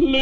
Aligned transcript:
And 0.00 0.12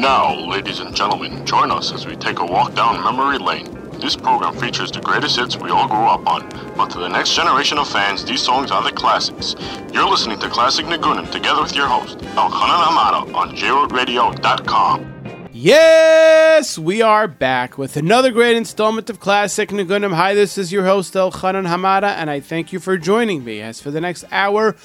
now, 0.00 0.38
ladies 0.46 0.78
and 0.78 0.94
gentlemen, 0.94 1.44
join 1.44 1.72
us 1.72 1.92
as 1.92 2.06
we 2.06 2.14
take 2.14 2.38
a 2.38 2.46
walk 2.46 2.74
down 2.74 3.02
memory 3.02 3.38
lane. 3.38 3.69
This 4.00 4.16
program 4.16 4.56
features 4.56 4.90
the 4.90 5.00
greatest 5.00 5.36
hits 5.36 5.58
we 5.58 5.68
all 5.68 5.86
grew 5.86 6.06
up 6.06 6.26
on, 6.26 6.48
but 6.74 6.90
to 6.92 6.98
the 6.98 7.08
next 7.08 7.34
generation 7.34 7.76
of 7.76 7.86
fans, 7.86 8.24
these 8.24 8.40
songs 8.40 8.70
are 8.70 8.82
the 8.82 8.92
classics. 8.92 9.54
You're 9.92 10.08
listening 10.08 10.38
to 10.40 10.48
Classic 10.48 10.86
Niggunim 10.86 11.30
together 11.30 11.60
with 11.60 11.76
your 11.76 11.86
host, 11.86 12.16
Elchanan 12.18 12.82
Hamada, 12.82 13.34
on 13.34 13.54
JRootRadio.com. 13.54 15.48
Yes, 15.52 16.78
we 16.78 17.02
are 17.02 17.28
back 17.28 17.76
with 17.76 17.98
another 17.98 18.30
great 18.30 18.56
installment 18.56 19.10
of 19.10 19.20
Classic 19.20 19.68
Niggunim. 19.68 20.14
Hi, 20.14 20.32
this 20.32 20.56
is 20.56 20.72
your 20.72 20.86
host, 20.86 21.12
Elchanan 21.12 21.66
Hamada, 21.66 22.14
and 22.14 22.30
I 22.30 22.40
thank 22.40 22.72
you 22.72 22.80
for 22.80 22.96
joining 22.96 23.44
me. 23.44 23.60
As 23.60 23.82
for 23.82 23.90
the 23.90 24.00
next 24.00 24.24
hour, 24.32 24.76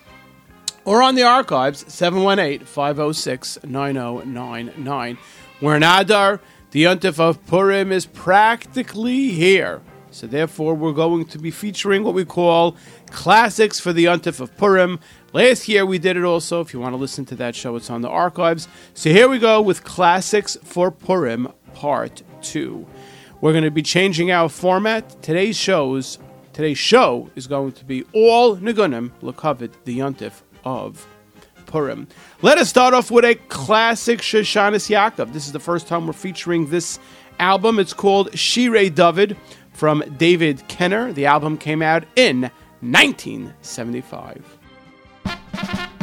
or 0.84 1.02
on 1.02 1.16
the 1.16 1.24
archives, 1.24 1.92
718 1.92 2.64
506 2.64 3.58
9099. 3.64 5.18
We're 5.60 5.74
in 5.74 5.82
Adar. 5.82 6.40
The 6.70 6.84
Yontif 6.84 7.18
of 7.18 7.44
Purim 7.46 7.90
is 7.90 8.06
practically 8.06 9.30
here. 9.30 9.82
So 10.12 10.28
therefore, 10.28 10.76
we're 10.76 10.92
going 10.92 11.24
to 11.24 11.38
be 11.40 11.50
featuring 11.50 12.04
what 12.04 12.14
we 12.14 12.24
call 12.24 12.76
classics 13.10 13.80
for 13.80 13.92
the 13.92 14.04
Yontif 14.04 14.38
of 14.38 14.56
Purim. 14.56 15.00
Last 15.34 15.66
year 15.66 15.84
we 15.84 15.98
did 15.98 16.16
it 16.16 16.22
also. 16.22 16.60
If 16.60 16.72
you 16.72 16.78
want 16.78 16.92
to 16.92 16.96
listen 16.96 17.24
to 17.24 17.34
that 17.34 17.56
show, 17.56 17.74
it's 17.74 17.90
on 17.90 18.02
the 18.02 18.08
archives. 18.08 18.68
So 18.94 19.10
here 19.10 19.28
we 19.28 19.40
go 19.40 19.60
with 19.60 19.82
classics 19.82 20.56
for 20.62 20.92
Purim 20.92 21.52
Part 21.74 22.22
Two. 22.40 22.86
We're 23.40 23.50
going 23.50 23.64
to 23.64 23.72
be 23.72 23.82
changing 23.82 24.30
our 24.30 24.48
format. 24.48 25.20
Today's 25.22 25.56
shows, 25.56 26.20
today's 26.52 26.78
show 26.78 27.30
is 27.34 27.48
going 27.48 27.72
to 27.72 27.84
be 27.84 28.04
all 28.12 28.56
Nigunim 28.56 29.10
Lakavit, 29.22 29.72
the 29.84 29.98
Yontif 29.98 30.42
of 30.64 31.04
Purim. 31.66 32.06
Let 32.40 32.58
us 32.58 32.68
start 32.68 32.94
off 32.94 33.10
with 33.10 33.24
a 33.24 33.34
classic 33.34 34.20
Shoshanis 34.20 34.88
Yaakov. 34.88 35.32
This 35.32 35.46
is 35.46 35.52
the 35.52 35.58
first 35.58 35.88
time 35.88 36.06
we're 36.06 36.12
featuring 36.12 36.70
this 36.70 37.00
album. 37.40 37.80
It's 37.80 37.92
called 37.92 38.30
Shirei 38.30 38.94
David 38.94 39.36
from 39.72 40.04
David 40.16 40.68
Kenner. 40.68 41.12
The 41.12 41.26
album 41.26 41.58
came 41.58 41.82
out 41.82 42.04
in 42.14 42.42
1975. 42.82 44.53
Esther 45.24 45.93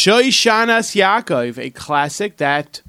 Shoishanas 0.00 0.96
Yaakov, 0.96 1.58
a 1.58 1.68
classic. 1.68 2.38
That 2.38 2.80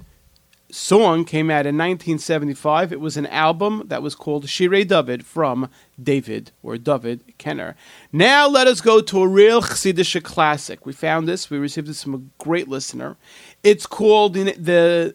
song 0.72 1.26
came 1.26 1.50
out 1.52 1.66
in 1.66 1.76
1975. 1.76 2.94
It 2.94 3.02
was 3.02 3.18
an 3.18 3.26
album 3.28 3.84
that 3.88 4.02
was 4.02 4.16
called 4.16 4.46
Shirei 4.46 4.88
David 4.88 5.26
from 5.26 5.70
David 6.02 6.52
or 6.64 6.78
David 6.78 7.38
Kenner. 7.38 7.76
Now 8.14 8.48
let 8.48 8.66
us 8.66 8.80
go 8.80 9.02
to 9.02 9.24
a 9.24 9.28
real 9.28 9.62
Chassidish 9.62 10.24
classic. 10.24 10.86
We 10.86 10.94
found 10.94 11.28
this. 11.28 11.50
We 11.50 11.58
received 11.58 11.88
this 11.88 12.02
from 12.02 12.16
a 12.16 12.22
great 12.42 12.70
listener. 12.70 13.18
It's 13.62 13.86
called 13.86 14.36
the, 14.36 14.54
the 14.54 15.14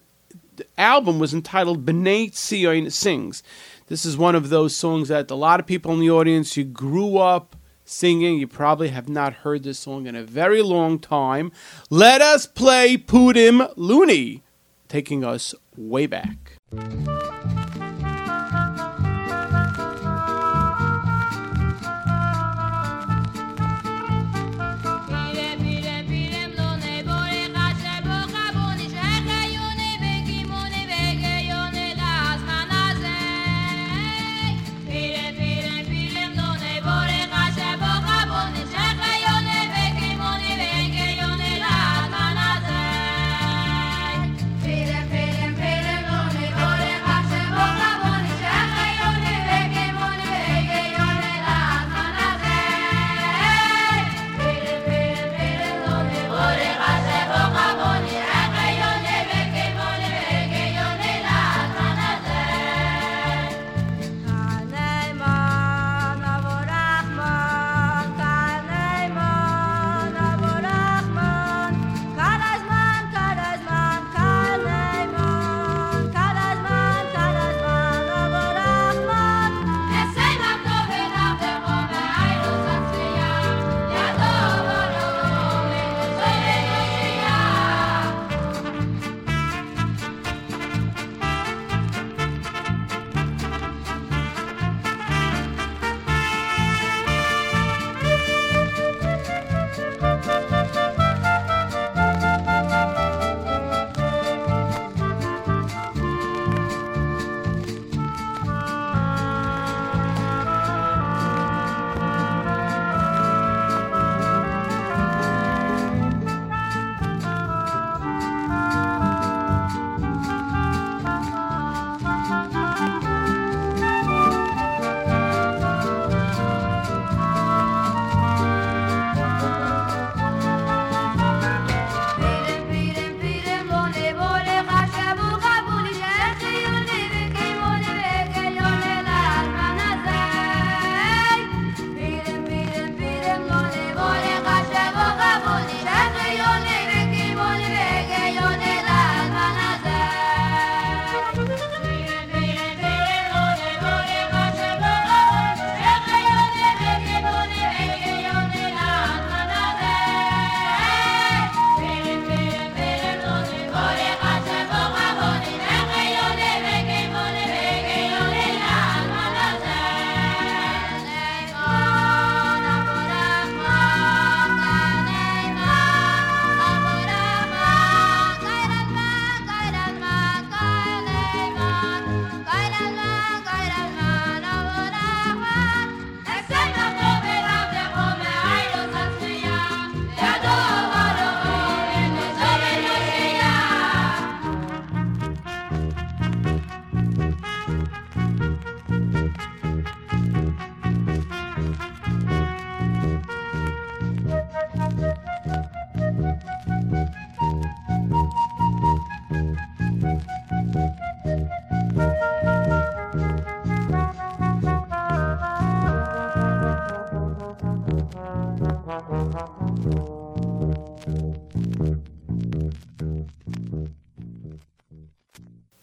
album 0.76 1.18
was 1.18 1.32
entitled 1.32 1.86
B'nai 1.86 2.30
Tzion 2.30 2.92
Sings. 2.92 3.42
This 3.86 4.04
is 4.04 4.18
one 4.18 4.34
of 4.34 4.50
those 4.50 4.76
songs 4.76 5.08
that 5.08 5.30
a 5.30 5.34
lot 5.34 5.60
of 5.60 5.66
people 5.66 5.94
in 5.94 6.00
the 6.00 6.10
audience 6.10 6.58
you 6.58 6.64
grew 6.64 7.16
up 7.16 7.55
singing. 7.86 8.38
You 8.38 8.46
probably 8.46 8.88
have 8.88 9.08
not 9.08 9.32
heard 9.34 9.62
this 9.62 9.78
song 9.78 10.06
in 10.06 10.14
a 10.14 10.22
very 10.22 10.60
long 10.60 10.98
time. 10.98 11.52
Let 11.88 12.20
us 12.20 12.46
play 12.46 12.96
Pudim 12.96 13.72
Looney, 13.76 14.42
taking 14.88 15.24
us 15.24 15.54
way 15.76 16.06
back. 16.06 16.58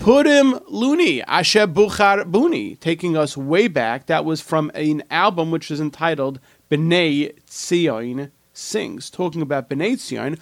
Purim 0.03 0.60
Luni, 0.67 1.22
Asher 1.22 1.65
Buchar 1.65 2.29
Buni, 2.29 2.75
taking 2.75 3.15
us 3.15 3.38
way 3.38 3.69
back. 3.69 4.07
That 4.07 4.25
was 4.25 4.41
from 4.41 4.69
an 4.75 5.01
album 5.10 5.50
which 5.50 5.72
is 5.72 5.79
entitled 5.79 6.41
B'nai 6.69 7.39
Tzion 7.48 8.29
Sings, 8.51 9.10
talking 9.10 9.41
about 9.41 9.69
B'nai 9.69 9.93
Tzion. 9.93 10.38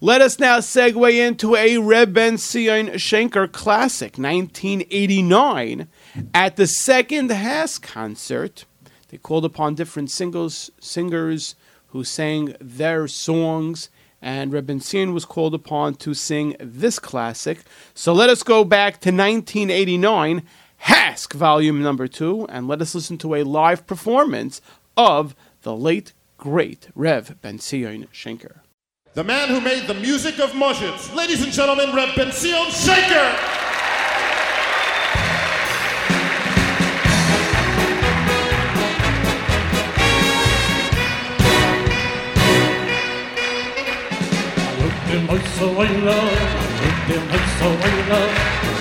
Let 0.00 0.22
us 0.22 0.38
now 0.38 0.60
segue 0.60 1.14
into 1.14 1.54
a 1.54 1.76
Reb 1.76 2.14
Ben 2.14 2.38
Zion 2.38 2.92
Shenker 2.92 3.52
classic, 3.52 4.16
1989. 4.16 5.86
At 6.32 6.56
the 6.56 6.66
second 6.66 7.28
HASC 7.28 7.82
concert, 7.82 8.64
they 9.10 9.18
called 9.18 9.44
upon 9.44 9.74
different 9.74 10.10
singles, 10.10 10.70
singers 10.80 11.56
who 11.88 12.04
sang 12.04 12.56
their 12.58 13.06
songs, 13.06 13.90
and 14.24 14.54
Reb 14.54 14.80
Zion 14.80 15.12
was 15.12 15.26
called 15.26 15.54
upon 15.54 15.96
to 15.96 16.14
sing 16.14 16.56
this 16.58 16.98
classic. 16.98 17.58
So 17.92 18.14
let 18.14 18.30
us 18.30 18.42
go 18.42 18.64
back 18.64 18.94
to 19.02 19.10
1989, 19.10 20.42
HASC, 20.84 21.34
Volume 21.34 21.82
Number 21.82 22.08
2, 22.08 22.46
and 22.48 22.66
let 22.66 22.80
us 22.80 22.94
listen 22.94 23.18
to 23.18 23.34
a 23.34 23.44
live 23.44 23.86
performance 23.86 24.62
of 24.96 25.36
the 25.60 25.76
late, 25.76 26.14
great 26.38 26.88
Reb 26.94 27.40
Ben 27.42 27.58
Zion 27.58 28.08
Shenker 28.12 28.60
the 29.14 29.22
man 29.22 29.48
who 29.48 29.60
made 29.60 29.86
the 29.86 29.94
music 29.94 30.40
of 30.40 30.50
Moshe. 30.50 31.14
Ladies 31.14 31.40
and 31.44 31.52
gentlemen, 31.52 31.94
Reb 31.94 32.16
dem 45.14 45.28
euch 45.30 45.48
so 45.58 45.66
ein 45.66 46.04
Love, 46.04 46.42
mit 46.82 46.98
dem 47.08 47.22
euch 47.34 47.50
so 47.60 47.68
ein 47.70 47.98
Love, 48.10 48.34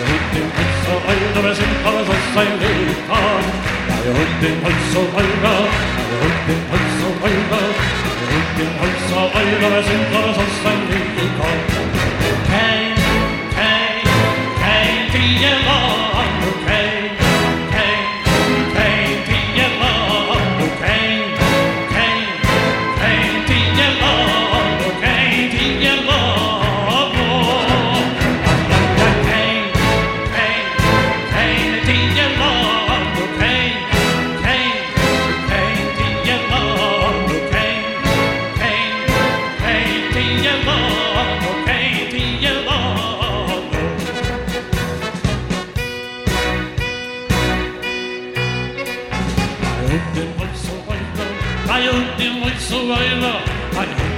mit 0.10 0.26
dem 0.34 0.50
euch 0.60 0.74
so 0.86 0.96
ein 1.10 1.22
Love, 1.36 1.48
wir 1.48 1.56
sind 1.56 1.76
alles 1.86 2.10
aus 2.10 2.26
sein 2.34 2.54
Leben 2.60 2.96
an. 3.10 3.46
Ja, 4.04 4.12
und 4.22 4.34
dem 4.42 4.58
euch 4.68 4.82
so 4.94 5.02
ein 5.20 5.32
Love, 5.44 5.78
und 6.26 6.40
dem 6.48 6.64
euch 6.74 6.90
so 7.02 7.10
ein 7.28 7.40
Love, 7.52 7.82
mit 8.34 8.50
dem 8.58 8.74
euch 8.84 9.02
so 9.10 9.22
ein 9.38 9.52
Love, 9.62 9.76
wir 9.76 9.84
sind 9.90 10.06
alles 10.18 10.38
aus 10.44 10.56
sein 10.64 10.82
Leben 10.90 11.36
an. 11.50 11.60
Kein, 12.50 12.96
kein, 13.58 13.94
kein, 13.94 14.02
kein 14.64 15.12
Krieg 15.12 15.42
im 15.54 15.68
Ort. 15.68 16.13
With 53.04 53.12
survivor. 53.12 54.13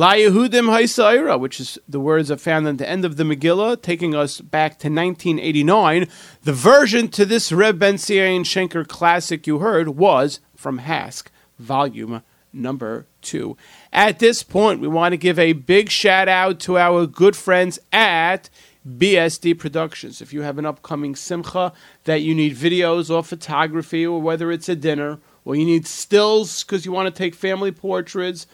La 0.00 0.14
Yehudim 0.14 0.70
Haisaira, 0.70 1.38
which 1.38 1.60
is 1.60 1.78
the 1.86 2.00
words 2.00 2.30
are 2.30 2.38
found 2.38 2.66
at 2.66 2.78
the 2.78 2.88
end 2.88 3.04
of 3.04 3.18
the 3.18 3.22
Megillah, 3.22 3.82
taking 3.82 4.14
us 4.14 4.40
back 4.40 4.78
to 4.78 4.88
1989. 4.88 6.08
The 6.42 6.54
version 6.54 7.08
to 7.08 7.26
this 7.26 7.52
Reb 7.52 7.78
Ben 7.78 7.98
Zion 7.98 8.44
Shenker 8.44 8.88
classic 8.88 9.46
you 9.46 9.58
heard 9.58 9.90
was 9.90 10.40
from 10.56 10.80
HASC, 10.80 11.26
volume 11.58 12.22
number 12.50 13.04
two. 13.20 13.58
At 13.92 14.20
this 14.20 14.42
point, 14.42 14.80
we 14.80 14.88
want 14.88 15.12
to 15.12 15.18
give 15.18 15.38
a 15.38 15.52
big 15.52 15.90
shout 15.90 16.28
out 16.28 16.60
to 16.60 16.78
our 16.78 17.06
good 17.06 17.36
friends 17.36 17.78
at 17.92 18.48
BSD 18.88 19.58
Productions. 19.58 20.22
If 20.22 20.32
you 20.32 20.40
have 20.40 20.56
an 20.56 20.64
upcoming 20.64 21.14
simcha 21.14 21.74
that 22.04 22.22
you 22.22 22.34
need 22.34 22.56
videos 22.56 23.14
or 23.14 23.22
photography, 23.22 24.06
or 24.06 24.22
whether 24.22 24.50
it's 24.50 24.70
a 24.70 24.76
dinner, 24.76 25.18
or 25.44 25.56
you 25.56 25.66
need 25.66 25.86
stills 25.86 26.64
because 26.64 26.86
you 26.86 26.92
want 26.92 27.14
to 27.14 27.18
take 27.18 27.34
family 27.34 27.70
portraits, 27.70 28.46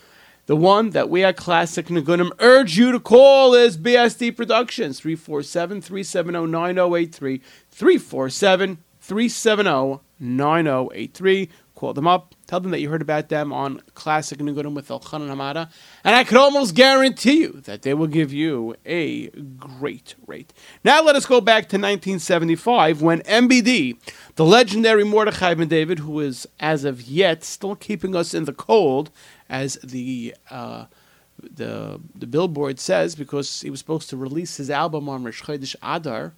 the 0.47 0.57
one 0.57 0.91
that 0.91 1.11
we 1.11 1.25
at 1.25 1.37
Classic 1.37 1.87
Niggunim 1.87 2.31
urge 2.39 2.79
you 2.79 2.93
to 2.93 3.01
call 3.01 3.55
is 3.55 3.77
BSD 3.77 4.37
Productions, 4.37 5.01
347 5.01 5.81
370 5.81 6.47
9083. 6.47 7.43
347 7.71 8.79
370 9.01 10.01
9083. 10.19 11.49
Call 11.75 11.93
them 11.93 12.09
up. 12.09 12.35
Tell 12.47 12.59
them 12.61 12.71
that 12.71 12.81
you 12.81 12.89
heard 12.89 13.03
about 13.03 13.29
them 13.29 13.53
on 13.53 13.83
Classic 13.95 14.39
Niggunim 14.39 14.75
with 14.75 14.89
Elchanan 14.89 15.29
Hamada. 15.29 15.69
And 16.05 16.15
I 16.15 16.25
could 16.25 16.39
almost 16.39 16.75
guarantee 16.75 17.41
you 17.41 17.61
that 17.65 17.83
they 17.83 17.93
will 17.93 18.07
give 18.07 18.33
you 18.33 18.77
a 18.87 19.29
great 19.29 20.15
rate. 20.27 20.55
Now 20.83 21.03
let 21.03 21.17
us 21.17 21.27
go 21.27 21.43
back 21.43 21.65
to 21.65 21.77
1975 21.77 23.03
when 23.03 23.21
MBD, 23.23 23.99
the 24.37 24.45
legendary 24.45 25.05
Mordechai 25.05 25.53
Ben 25.53 25.69
David, 25.69 25.99
who 25.99 26.19
is 26.21 26.47
as 26.61 26.85
of 26.85 27.03
yet 27.03 27.45
still 27.45 27.77
keeping 27.77 28.17
us 28.17 28.33
in 28.33 28.45
the 28.45 28.55
cold, 28.55 29.11
as 29.49 29.75
the 29.83 30.35
uh, 30.51 30.87
the 31.39 32.01
the 32.15 32.27
billboard 32.27 32.81
says, 32.81 33.15
because 33.15 33.61
he 33.61 33.71
was 33.71 33.81
supposed 33.81 34.11
to 34.11 34.17
release 34.17 34.57
his 34.57 34.71
album 34.71 35.09
on 35.09 35.25
Rosh 35.25 35.43
Chodesh 35.43 35.77
Adar, 35.83 36.35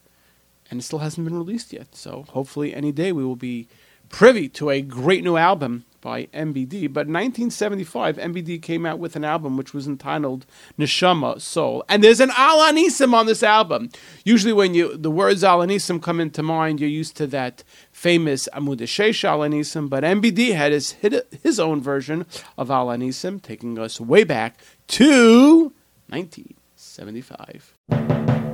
and 0.71 0.81
it 0.81 0.83
still 0.83 0.99
hasn't 1.01 1.27
been 1.27 1.37
released 1.37 1.73
yet. 1.73 1.95
So 1.95 2.25
hopefully, 2.31 2.75
any 2.75 2.93
day 2.93 3.13
we 3.13 3.25
will 3.25 3.37
be 3.37 3.69
privy 4.09 4.49
to 4.49 4.71
a 4.71 4.81
great 4.81 5.23
new 5.23 5.37
album 5.37 5.85
by 6.09 6.25
MBD. 6.33 6.91
But 6.91 7.07
in 7.07 7.13
1975, 7.13 8.17
MBD 8.17 8.63
came 8.63 8.87
out 8.87 8.99
with 8.99 9.15
an 9.15 9.25
album 9.25 9.59
which 9.59 9.75
was 9.75 9.87
entitled 9.87 10.47
Neshama 10.79 11.39
Soul, 11.39 11.85
and 11.87 12.03
there's 12.03 12.21
an 12.21 12.31
Al 12.35 12.61
Anisim 12.61 13.13
on 13.13 13.27
this 13.27 13.43
album. 13.43 13.91
Usually, 14.25 14.55
when 14.55 14.73
you 14.73 14.97
the 14.97 15.11
words 15.11 15.45
Al 15.45 15.59
Anisim 15.59 16.03
come 16.03 16.19
into 16.19 16.43
mind, 16.43 16.81
you're 16.81 16.89
used 16.89 17.15
to 17.19 17.27
that 17.27 17.63
famous 17.93 18.49
Amud 18.55 18.79
Sheish 18.79 19.23
Al 19.23 19.41
Anisim, 19.41 19.91
but 19.91 20.03
MBD 20.03 20.55
had 20.55 20.73
his 20.73 20.93
his 21.43 21.61
own 21.61 21.83
version 21.83 22.25
of 22.57 22.71
Al 22.71 22.87
Anisim, 22.87 23.43
taking 23.43 23.79
us 23.79 24.01
way 24.01 24.25
back 24.25 24.59
to 24.87 25.75
1975. 26.09 28.48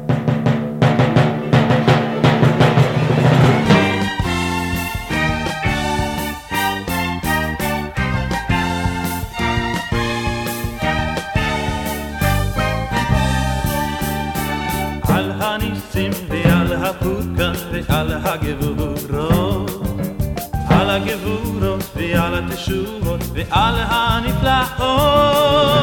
ועל 18.33 18.33
הגבורות 18.33 19.09
על 20.69 20.89
הגבורות 20.89 21.83
ועל 21.95 22.35
התשובות 22.35 23.21
ועל 23.33 23.75
הנפלאות 23.89 25.82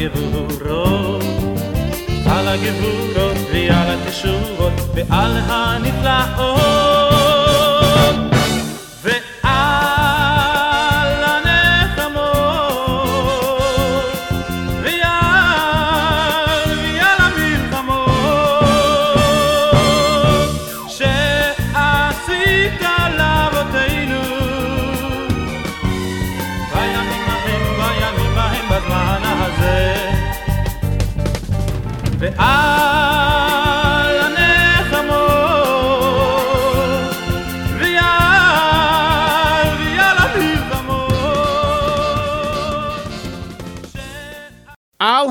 הגבורות 0.00 1.22
על 2.26 2.48
הגבורות 2.48 3.36
ועל 3.52 3.98
התשובות 4.06 4.72
ועל 4.94 5.32
הנפלאות 5.46 6.70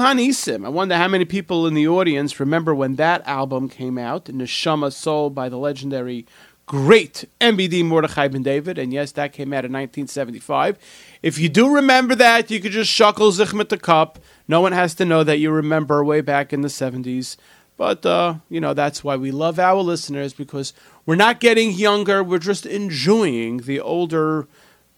Hanisim. 0.09 0.65
I 0.65 0.69
wonder 0.69 0.97
how 0.97 1.07
many 1.07 1.23
people 1.23 1.67
in 1.67 1.75
the 1.75 1.87
audience 1.87 2.39
remember 2.39 2.73
when 2.73 2.95
that 2.95 3.21
album 3.27 3.69
came 3.69 3.99
out, 3.99 4.25
Neshama 4.25 4.91
Soul 4.91 5.29
by 5.29 5.49
the 5.49 5.57
legendary 5.57 6.25
great 6.65 7.25
MBD 7.39 7.85
Mordechai 7.85 8.27
Ben 8.27 8.41
David. 8.41 8.79
And 8.79 8.91
yes, 8.91 9.11
that 9.11 9.33
came 9.33 9.53
out 9.53 9.65
in 9.65 9.71
1975. 9.71 10.79
If 11.21 11.37
you 11.37 11.47
do 11.47 11.71
remember 11.71 12.15
that, 12.15 12.49
you 12.49 12.59
could 12.59 12.71
just 12.71 12.91
shuckle 12.91 13.31
sich 13.31 13.53
mit 13.53 13.69
the 13.69 13.77
cup. 13.77 14.17
No 14.47 14.61
one 14.61 14.71
has 14.71 14.95
to 14.95 15.05
know 15.05 15.23
that 15.23 15.37
you 15.37 15.51
remember 15.51 16.03
way 16.03 16.21
back 16.21 16.53
in 16.53 16.61
the 16.61 16.69
70s. 16.69 17.37
But, 17.77 18.03
uh, 18.03 18.35
you 18.49 18.59
know, 18.59 18.73
that's 18.73 19.03
why 19.03 19.15
we 19.15 19.29
love 19.29 19.59
our 19.59 19.81
listeners 19.81 20.33
because 20.33 20.73
we're 21.05 21.15
not 21.15 21.39
getting 21.39 21.71
younger. 21.71 22.23
We're 22.23 22.39
just 22.39 22.65
enjoying 22.65 23.57
the 23.57 23.79
older, 23.79 24.47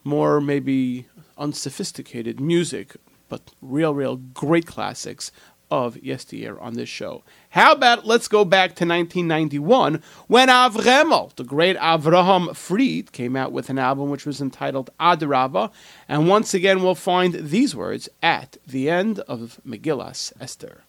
more 0.06 0.39
maybe 0.39 1.08
unsophisticated 1.38 2.39
music, 2.39 2.96
but 3.31 3.50
real, 3.61 3.93
real 3.93 4.17
great 4.17 4.65
classics 4.65 5.31
of 5.71 5.95
yesteryear 6.03 6.59
on 6.59 6.73
this 6.73 6.89
show. 6.89 7.23
How 7.51 7.71
about 7.71 8.05
let's 8.05 8.27
go 8.27 8.43
back 8.43 8.71
to 8.75 8.85
1991 8.85 10.03
when 10.27 10.50
Avremel, 10.50 11.33
the 11.38 11.45
great 11.45 11.77
Avraham 11.77 12.53
Fried, 12.53 13.13
came 13.13 13.38
out 13.38 13.53
with 13.53 13.69
an 13.69 13.79
album 13.79 14.09
which 14.09 14.25
was 14.25 14.41
entitled 14.41 14.89
Adrava, 15.00 15.71
and 16.09 16.27
once 16.27 16.53
again 16.53 16.83
we'll 16.83 16.93
find 16.93 17.33
these 17.35 17.73
words 17.73 18.09
at 18.21 18.57
the 18.67 18.89
end 18.89 19.19
of 19.21 19.61
Megillas 19.65 20.33
Esther. 20.41 20.83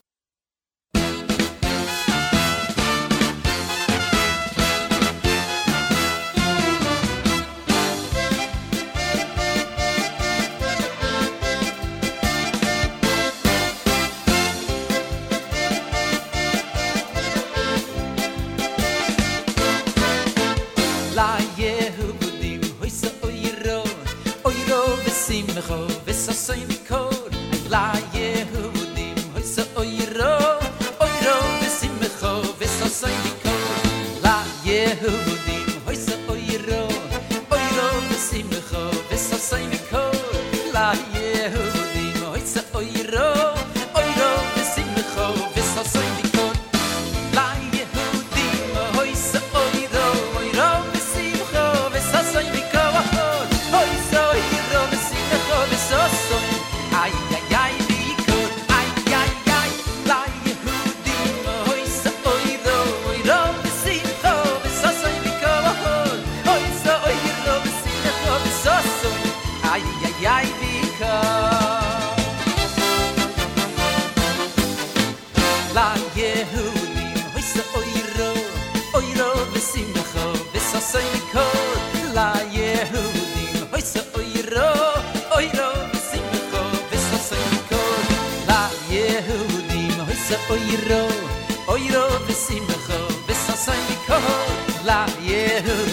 La 95.53 95.92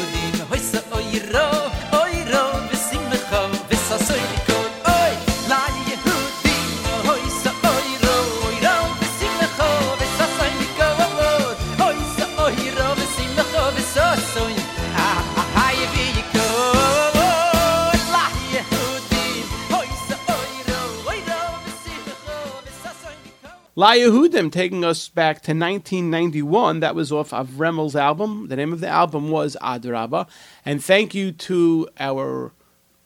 La 23.79 23.93
Yehudim 23.93 24.51
taking 24.51 24.83
us 24.83 25.07
back 25.07 25.35
to 25.35 25.51
1991. 25.51 26.81
That 26.81 26.95
was 26.95 27.13
off 27.13 27.29
Avremel's 27.29 27.95
album. 27.95 28.49
The 28.49 28.57
name 28.57 28.73
of 28.73 28.81
the 28.81 28.89
album 28.89 29.29
was 29.29 29.55
Adraba. 29.61 30.27
And 30.65 30.83
thank 30.83 31.15
you 31.15 31.31
to 31.31 31.87
our 31.97 32.51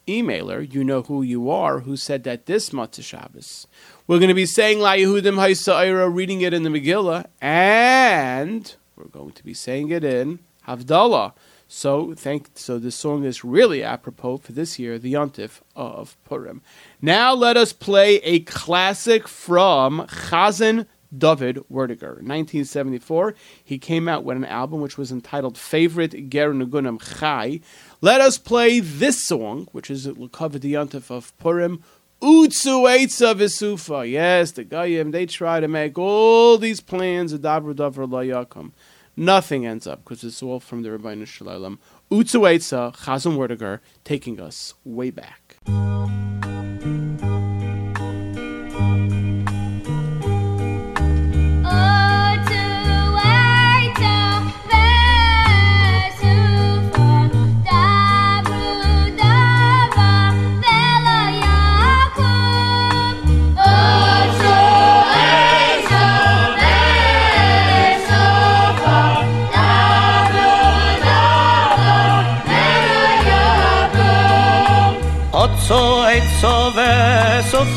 emailer, 0.08 0.74
you 0.74 0.84
know 0.84 1.04
who 1.04 1.22
you 1.22 1.52
are, 1.52 1.82
who 1.82 1.96
said 1.96 2.24
that 2.24 2.48
this 2.48 2.72
Motzei 2.72 3.04
Shabbos, 3.04 3.68
we're 4.08 4.18
going 4.18 4.30
to 4.30 4.34
be 4.34 4.48
saying 4.48 4.80
La 4.80 4.94
Yehudim 4.94 5.36
Haisa'ira, 5.36 6.12
reading 6.12 6.42
it 6.42 6.56
in 6.56 6.64
the 6.64 6.72
Megillah, 6.72 7.28
and 7.40 8.76
we're 8.96 9.10
going 9.10 9.34
to 9.34 9.44
be 9.44 9.54
saying 9.54 9.92
it 9.92 10.04
in 10.04 10.40
Havdalah. 10.68 11.34
So 11.76 12.14
thank 12.14 12.52
so 12.54 12.78
this 12.78 12.96
song 12.96 13.24
is 13.24 13.44
really 13.44 13.84
apropos 13.84 14.38
for 14.38 14.52
this 14.52 14.78
year, 14.78 15.00
the 15.00 15.14
Yontif 15.14 15.62
of 15.76 16.16
Purim. 16.24 16.62
Now 17.02 17.34
let 17.34 17.58
us 17.58 17.74
play 17.74 18.18
a 18.18 18.42
classic 18.42 19.28
from 19.28 20.06
Chazan 20.08 20.86
David 21.18 21.58
Werdiger. 21.72 22.22
1974, 22.22 23.34
he 23.62 23.80
came 23.80 24.08
out 24.08 24.24
with 24.24 24.38
an 24.38 24.46
album 24.46 24.82
which 24.82 25.00
was 25.00 25.12
entitled 25.12 25.58
Favorite 25.58 26.30
Ger 26.30 26.54
Nugunam 26.54 27.02
Chai. 27.20 27.60
Let 28.02 28.22
us 28.22 28.38
play 28.38 28.80
this 28.80 29.26
song, 29.26 29.68
which 29.72 29.90
is 29.90 30.08
covered 30.32 30.62
the 30.62 30.76
Yontif 30.76 31.10
of 31.10 31.36
Purim. 31.40 31.84
Utsu 32.22 32.88
Eitza 32.88 33.34
Visufa. 33.34 34.10
Yes, 34.10 34.52
the 34.52 34.64
Goyim, 34.64 35.10
they 35.10 35.26
try 35.26 35.60
to 35.60 35.68
make 35.68 35.98
all 35.98 36.60
these 36.60 36.80
plans 36.82 37.34
of 37.34 37.42
Dabra 37.42 37.74
Davra. 37.74 38.72
Nothing 39.16 39.66
ends 39.66 39.86
up 39.86 40.04
because 40.04 40.24
it's 40.24 40.42
all 40.42 40.60
from 40.60 40.82
the 40.82 40.90
Ribono 40.90 41.28
Shel 41.28 41.48
Olam. 41.48 41.78
Utsu 42.12 42.42
Eitza, 42.42 42.96
Chazan 42.96 43.38
Werdiger, 43.38 43.80
taking 44.04 44.40
us 44.40 44.74
way 44.84 45.12
back. 45.12 45.58
Otso 51.66 52.03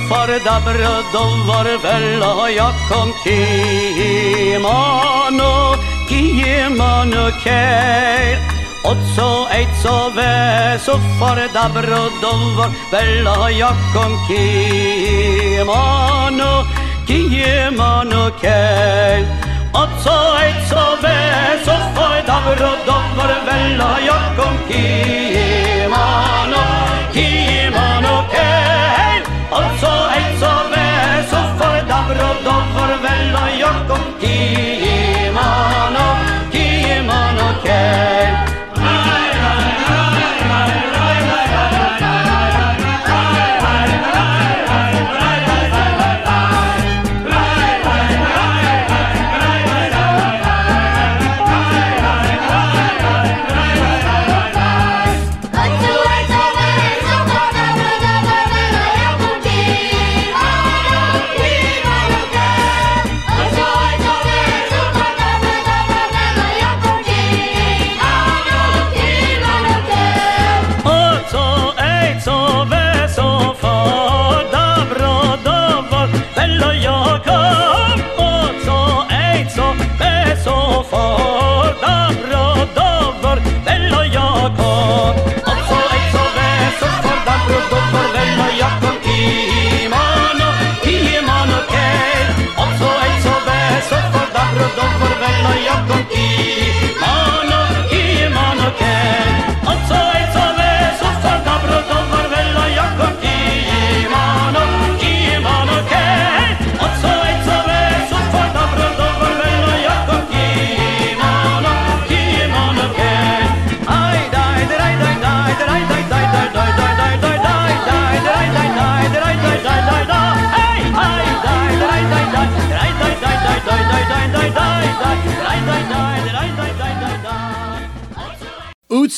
farda 0.08 0.60
bröd 0.60 1.14
och 1.14 1.46
varvella 1.46 2.26
har 2.26 2.48
jag 2.48 2.74
kom 2.88 3.12
kimano, 3.24 4.16
kimano 6.08 7.30
kär. 7.44 8.38
Otso 8.84 9.46
eitso 9.50 10.10
veso 10.16 11.00
farda 11.20 11.68
bröd 11.74 12.24
och 12.32 12.40
varvella 12.56 13.30
har 13.30 13.50
jag 13.50 13.76
kom 13.94 14.18
kimano, 14.28 15.32
kimano 17.06 18.30
kär. 18.40 19.20
Otso 19.72 20.16
eitso 20.42 20.84
veso 21.02 21.74
farda 21.94 22.36
bröd 22.46 22.88
och 22.96 23.06
varvella 23.18 23.84
har 23.84 24.00
jag 24.00 24.36
kom 24.36 24.56
kimano 24.68 26.75
så 29.80 29.94
ett 30.18 30.38
så 30.40 30.54
ved, 30.72 31.28
så 31.30 31.40
for 31.58 31.76
dabr 31.90 32.22
og 32.28 32.36
dom 32.44 32.66
for 32.76 32.92
vel 33.04 33.34
og 33.42 33.50
jokk 33.60 33.90
om 33.98 34.06
ti 34.20 34.36
i 34.94 35.30
mann 35.32 35.96
og. 35.96 36.16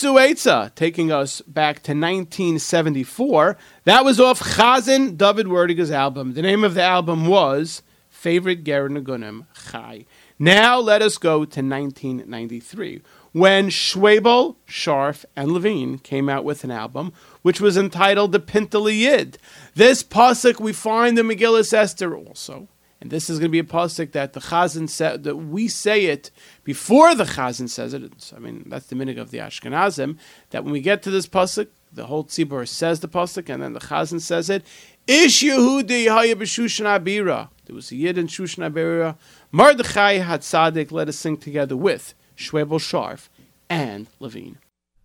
Suetza, 0.08 0.74
taking 0.74 1.12
us 1.12 1.42
back 1.42 1.82
to 1.82 1.92
1974. 1.92 3.58
That 3.84 4.06
was 4.06 4.18
off 4.18 4.40
Chazan 4.40 5.18
David 5.18 5.48
Werdiger's 5.48 5.90
album. 5.90 6.32
The 6.32 6.40
name 6.40 6.64
of 6.64 6.72
the 6.72 6.82
album 6.82 7.26
was 7.26 7.82
Favorite 8.08 8.64
Ger 8.64 8.88
Nagunim 8.88 9.44
Chai. 9.70 10.06
Now 10.38 10.78
let 10.78 11.02
us 11.02 11.18
go 11.18 11.40
to 11.40 11.60
1993, 11.60 13.02
when 13.32 13.68
Schwebel, 13.68 14.56
Scharf, 14.66 15.26
and 15.36 15.52
Levine 15.52 15.98
came 15.98 16.30
out 16.30 16.42
with 16.42 16.64
an 16.64 16.70
album 16.70 17.12
which 17.42 17.60
was 17.60 17.76
entitled 17.76 18.32
The 18.32 18.40
Pintele 18.40 18.98
Yid. 18.98 19.36
This 19.74 20.02
pasuk 20.02 20.58
we 20.58 20.72
find 20.72 21.18
in 21.18 21.26
Megillah 21.26 21.70
Esther 21.70 22.16
also. 22.16 22.68
And 23.00 23.10
this 23.10 23.30
is 23.30 23.38
going 23.38 23.50
to 23.50 23.52
be 23.52 23.60
a 23.60 23.64
pasuk 23.64 24.12
that 24.12 24.32
the 24.32 24.40
Chazan 24.40 24.88
said 24.88 25.22
that 25.22 25.36
we 25.36 25.68
say 25.68 26.06
it 26.06 26.30
before 26.64 27.14
the 27.14 27.24
Chazan 27.24 27.68
says 27.68 27.94
it. 27.94 28.02
It's, 28.02 28.32
I 28.32 28.38
mean, 28.38 28.64
that's 28.66 28.86
the 28.86 28.96
minhag 28.96 29.20
of 29.20 29.30
the 29.30 29.38
Ashkenazim. 29.38 30.18
That 30.50 30.64
when 30.64 30.72
we 30.72 30.80
get 30.80 31.02
to 31.04 31.10
this 31.10 31.28
pasuk, 31.28 31.68
the 31.92 32.06
whole 32.06 32.24
tzibur 32.24 32.66
says 32.66 33.00
the 33.00 33.08
pasuk, 33.08 33.48
and 33.48 33.62
then 33.62 33.72
the 33.72 33.80
Chazan 33.80 34.20
says 34.20 34.50
it. 34.50 34.64
Ish 35.06 35.42
Yehudi 35.42 36.06
b'Shushan 36.06 36.84
Abira. 36.84 37.48
There 37.66 37.74
was 37.74 37.92
a 37.92 37.96
Yid 37.96 38.18
in 38.18 38.26
Shushan 38.26 38.68
Abira. 38.68 39.16
Mordechai 39.52 40.14
had 40.14 40.40
Tzaddik. 40.40 40.90
Let 40.90 41.08
us 41.08 41.16
sing 41.16 41.36
together 41.36 41.76
with 41.76 42.14
Shwebel 42.36 42.80
Sharf 42.80 43.28
and 43.70 44.08
Levine. 44.18 44.58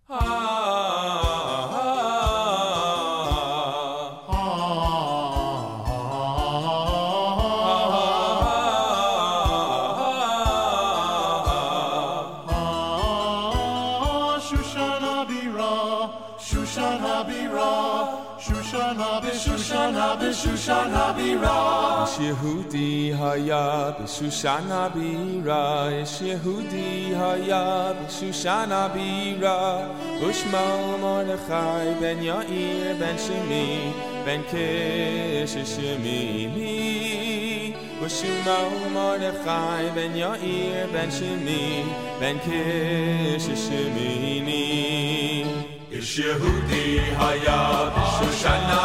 Shoshana 0.10 1.33
Shoshana 20.44 21.16
Shoshana 21.16 21.16
Bira. 21.16 22.04
Ish 22.04 22.18
Yehudi 22.20 23.16
haya 23.18 23.96
b'Shushana 23.98 24.82
bira 24.94 25.64
Ish 26.02 26.20
Yehudi 26.20 27.16
haya 27.16 27.96
b'Shushana 27.96 28.82
bira 28.94 29.58
Ushma 30.20 30.64
Mordechai 31.00 31.90
ben 32.02 32.20
Yair 32.22 33.00
ben 33.00 33.18
Shimi 33.18 33.68
ben 34.26 34.42
Kish 34.52 35.56
Shemini 35.72 36.74
Ushma 38.02 38.58
Mordechai 38.92 39.86
ben 39.96 40.14
Yair 40.14 40.88
ben 40.92 41.10
Shimi 41.10 41.64
ben 42.20 42.38
Kish 42.40 43.48
Shemini 43.64 44.66
Ish 45.90 46.20
Yehudi 46.20 46.86
haya 47.16 47.60
b'Shushana 47.96 48.82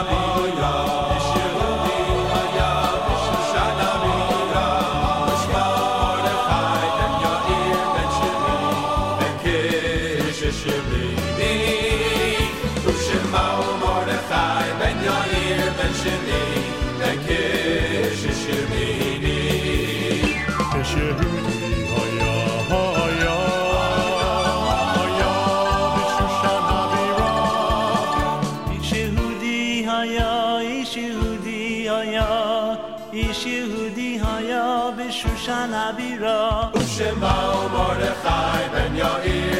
یا 32.04 32.78
ایشی 33.12 33.60
هودی 33.60 34.18
هایا 34.18 34.90
به 34.90 35.10
شوشن 35.10 35.74
عبیرا 35.74 36.70
اوش 36.74 37.00
ما 37.00 37.66
و 37.66 37.68
مردخای 37.68 38.68
بن 38.72 38.96
یا 38.96 39.14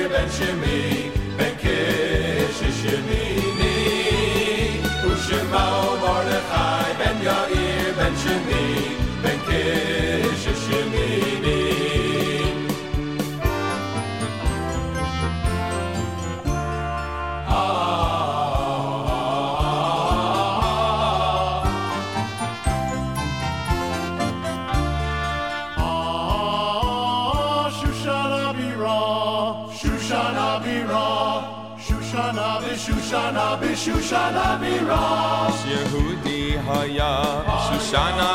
بن 0.08 0.30
شمی 0.30 1.07
Shoshana 33.82 34.58
Bira. 34.60 35.02
Yehudi 35.72 36.58
haya 36.66 37.10
Shoshana 37.66 38.28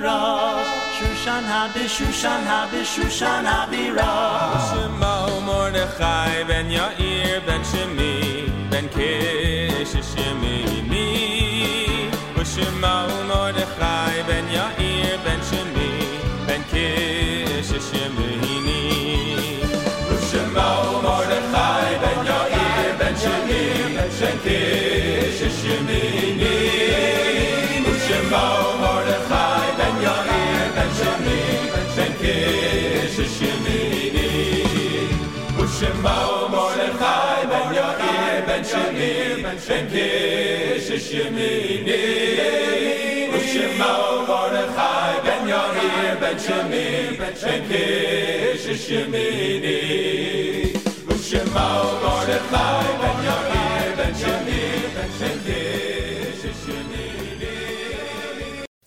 Habira, 0.00 0.64
Shushan 0.96 1.44
Habi, 1.44 1.84
Shushan 1.86 2.44
Habi, 2.44 2.82
Shushan 2.84 3.44
Habira. 3.44 4.10
Shemo 4.68 5.42
Mordechai 5.44 6.44
ben 6.48 6.70
Yair 6.70 7.46
ben 7.46 7.62
Shimi 7.62 8.48
ben 8.70 8.88
Kish 8.88 9.94
Shimimi. 10.10 11.06
Shemo 12.50 13.26
Mordechai 13.28 14.24
ben 14.26 14.46
Yair 14.48 15.18
ben 15.24 15.40
Shimi 15.48 15.90
ben 16.46 16.62
Kish 16.70 17.72
Shimimi. 17.88 18.80
Shemo 20.28 21.02
Mordechai 21.02 21.98
ben 22.02 22.24
Yair 22.30 22.98
ben 22.98 23.14
Shimi 23.14 23.62
ben 24.20 24.38
Kish 24.44 25.42
Shimimi. 25.60 26.56
Shemo 28.06 28.69
Ben 38.72 38.78
Shimi 38.78 39.44
ben 39.44 39.58
Shemini 40.98 42.02
ben 45.24 45.46
Yair 45.48 46.16
ben 46.22 46.38
Shimi 46.38 47.18
ben 47.18 47.34
Shemini 47.34 47.90
ben 53.02 53.19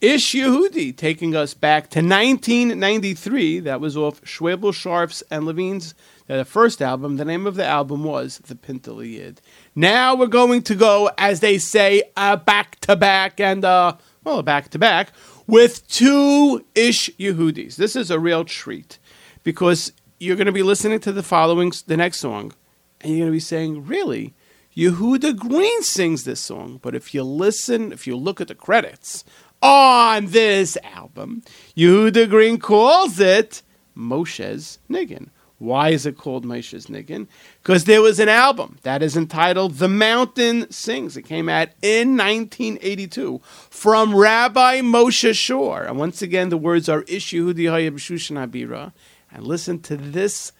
Ish 0.03 0.33
Yehudi 0.33 0.93
taking 0.93 1.33
us 1.33 1.53
back 1.53 1.89
to 1.91 1.99
1993. 1.99 3.61
That 3.61 3.79
was 3.79 3.95
off 3.95 4.21
Schwebel, 4.23 4.73
Sharps, 4.73 5.23
and 5.31 5.45
Levine's 5.45 5.95
uh, 6.29 6.35
the 6.35 6.43
first 6.43 6.81
album. 6.81 7.15
The 7.15 7.23
name 7.23 7.47
of 7.47 7.55
the 7.55 7.65
album 7.65 8.03
was 8.03 8.39
The 8.39 8.55
Pintele 8.55 9.09
Yid. 9.09 9.39
Now 9.75 10.13
we're 10.13 10.27
going 10.27 10.61
to 10.63 10.75
go, 10.75 11.09
as 11.17 11.39
they 11.39 11.57
say, 11.57 12.03
uh, 12.17 12.35
back 12.35 12.81
to 12.81 12.97
back 12.97 13.39
and, 13.39 13.63
uh, 13.63 13.95
well, 14.25 14.43
back 14.43 14.67
to 14.71 14.77
back 14.77 15.13
with 15.47 15.87
two 15.87 16.65
Ish 16.75 17.09
Yehudis. 17.11 17.77
This 17.77 17.95
is 17.95 18.11
a 18.11 18.19
real 18.19 18.43
treat 18.43 18.99
because 19.43 19.93
you're 20.19 20.35
going 20.35 20.47
to 20.47 20.51
be 20.51 20.63
listening 20.63 20.99
to 20.99 21.13
the 21.13 21.23
following, 21.23 21.71
the 21.87 21.95
next 21.95 22.19
song, 22.19 22.51
and 22.99 23.11
you're 23.11 23.19
going 23.19 23.31
to 23.31 23.37
be 23.37 23.39
saying, 23.39 23.85
really? 23.85 24.33
Yehuda 24.75 25.37
Green 25.37 25.83
sings 25.83 26.23
this 26.23 26.39
song, 26.39 26.79
but 26.81 26.95
if 26.95 27.13
you 27.13 27.23
listen, 27.23 27.93
if 27.93 28.07
you 28.07 28.17
look 28.17 28.41
at 28.41 28.47
the 28.47 28.55
credits 28.55 29.23
on 29.63 30.27
this 30.27 30.77
album, 30.83 31.41
Yehuda 31.75 32.29
Green 32.29 32.59
calls 32.59 33.19
it 33.19 33.63
Moshe's 33.97 34.79
Niggin. 34.89 35.29
Why 35.57 35.91
is 35.91 36.05
it 36.05 36.17
called 36.17 36.45
Moshe's 36.45 36.87
Niggin? 36.87 37.27
Because 37.61 37.85
there 37.85 38.01
was 38.01 38.19
an 38.19 38.27
album 38.27 38.77
that 38.83 39.01
is 39.01 39.15
entitled 39.15 39.75
The 39.75 39.87
Mountain 39.87 40.69
Sings. 40.69 41.15
It 41.15 41.21
came 41.21 41.47
out 41.47 41.69
in 41.81 42.17
1982 42.17 43.39
from 43.69 44.13
Rabbi 44.13 44.81
Moshe 44.81 45.33
Shore. 45.33 45.83
And 45.83 45.97
once 45.97 46.21
again, 46.21 46.49
the 46.49 46.57
words 46.57 46.89
are 46.89 47.03
Ish 47.03 47.31
Yehudi 47.31 47.63
Habira. 47.63 48.91
And 49.31 49.47
listen 49.47 49.79
to 49.83 49.95
this 49.95 50.51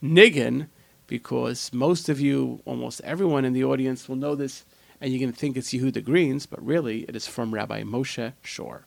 niggin 0.00 0.68
because 1.08 1.72
most 1.72 2.08
of 2.08 2.20
you, 2.20 2.60
almost 2.64 3.00
everyone 3.02 3.44
in 3.44 3.54
the 3.54 3.64
audience 3.64 4.08
will 4.08 4.16
know 4.16 4.36
this 4.36 4.64
and 5.00 5.12
you 5.12 5.18
can 5.18 5.32
think 5.32 5.56
it's 5.56 5.72
Yehuda 5.72 6.04
Greens, 6.04 6.46
but 6.46 6.64
really 6.64 7.00
it 7.02 7.16
is 7.16 7.26
from 7.26 7.54
Rabbi 7.54 7.82
Moshe 7.82 8.32
Shore. 8.42 8.86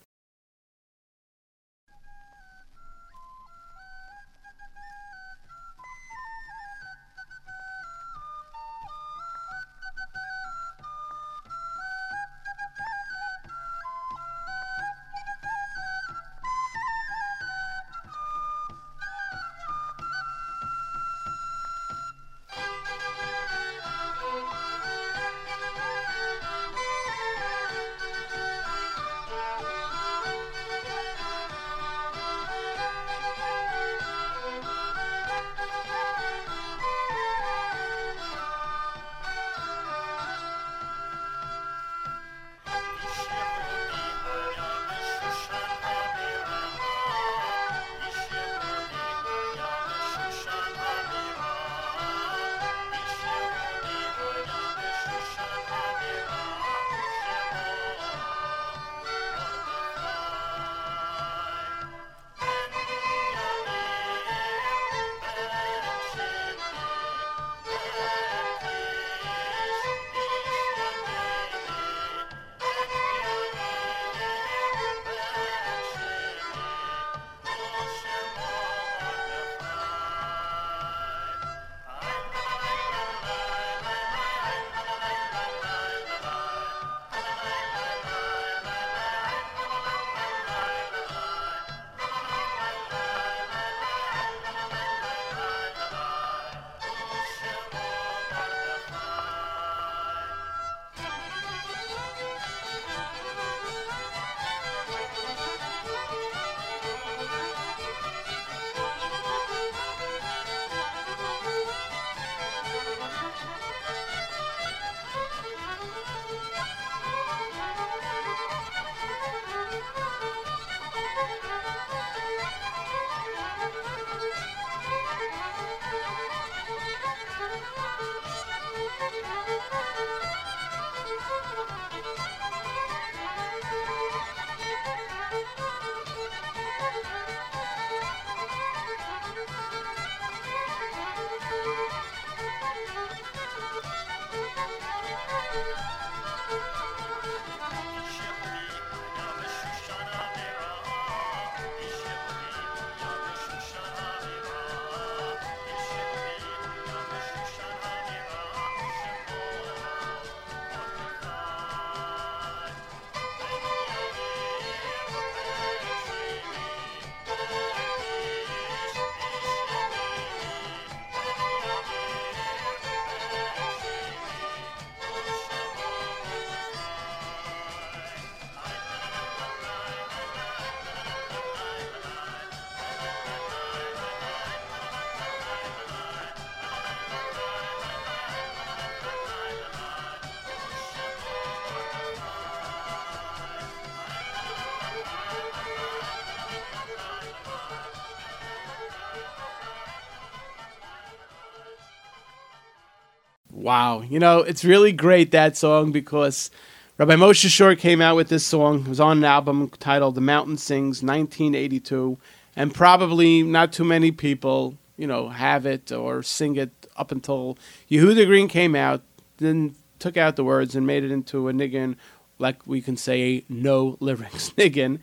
Wow. 203.67 203.99
You 204.01 204.19
know, 204.19 204.39
it's 204.39 204.63
really 204.63 204.93
great 204.93 205.31
that 205.31 205.57
song 205.57 205.91
because 205.91 206.49
Rabbi 206.97 207.15
Moshe 207.15 207.49
Shur 207.49 207.75
came 207.75 207.99
out 208.01 208.15
with 208.15 208.29
this 208.29 208.45
song. 208.45 208.79
It 208.79 208.87
was 208.87 209.01
on 209.01 209.17
an 209.17 209.25
album 209.25 209.69
titled 209.71 210.15
The 210.15 210.21
Mountain 210.21 210.55
Sings 210.55 211.03
1982. 211.03 212.17
And 212.55 212.73
probably 212.73 213.43
not 213.43 213.73
too 213.73 213.83
many 213.83 214.13
people, 214.13 214.77
you 214.95 215.05
know, 215.05 215.27
have 215.27 215.65
it 215.65 215.91
or 215.91 216.23
sing 216.23 216.55
it 216.55 216.71
up 216.95 217.11
until 217.11 217.57
Yehuda 217.91 218.25
Green 218.25 218.47
came 218.47 218.73
out, 218.73 219.01
then 219.35 219.75
took 219.99 220.15
out 220.15 220.37
the 220.37 220.45
words 220.45 220.73
and 220.73 220.87
made 220.87 221.03
it 221.03 221.11
into 221.11 221.49
a 221.49 221.51
niggin, 221.51 221.97
like 222.39 222.65
we 222.65 222.81
can 222.81 222.95
say, 222.95 223.43
no 223.49 223.97
lyrics 223.99 224.51
niggin. 224.57 224.99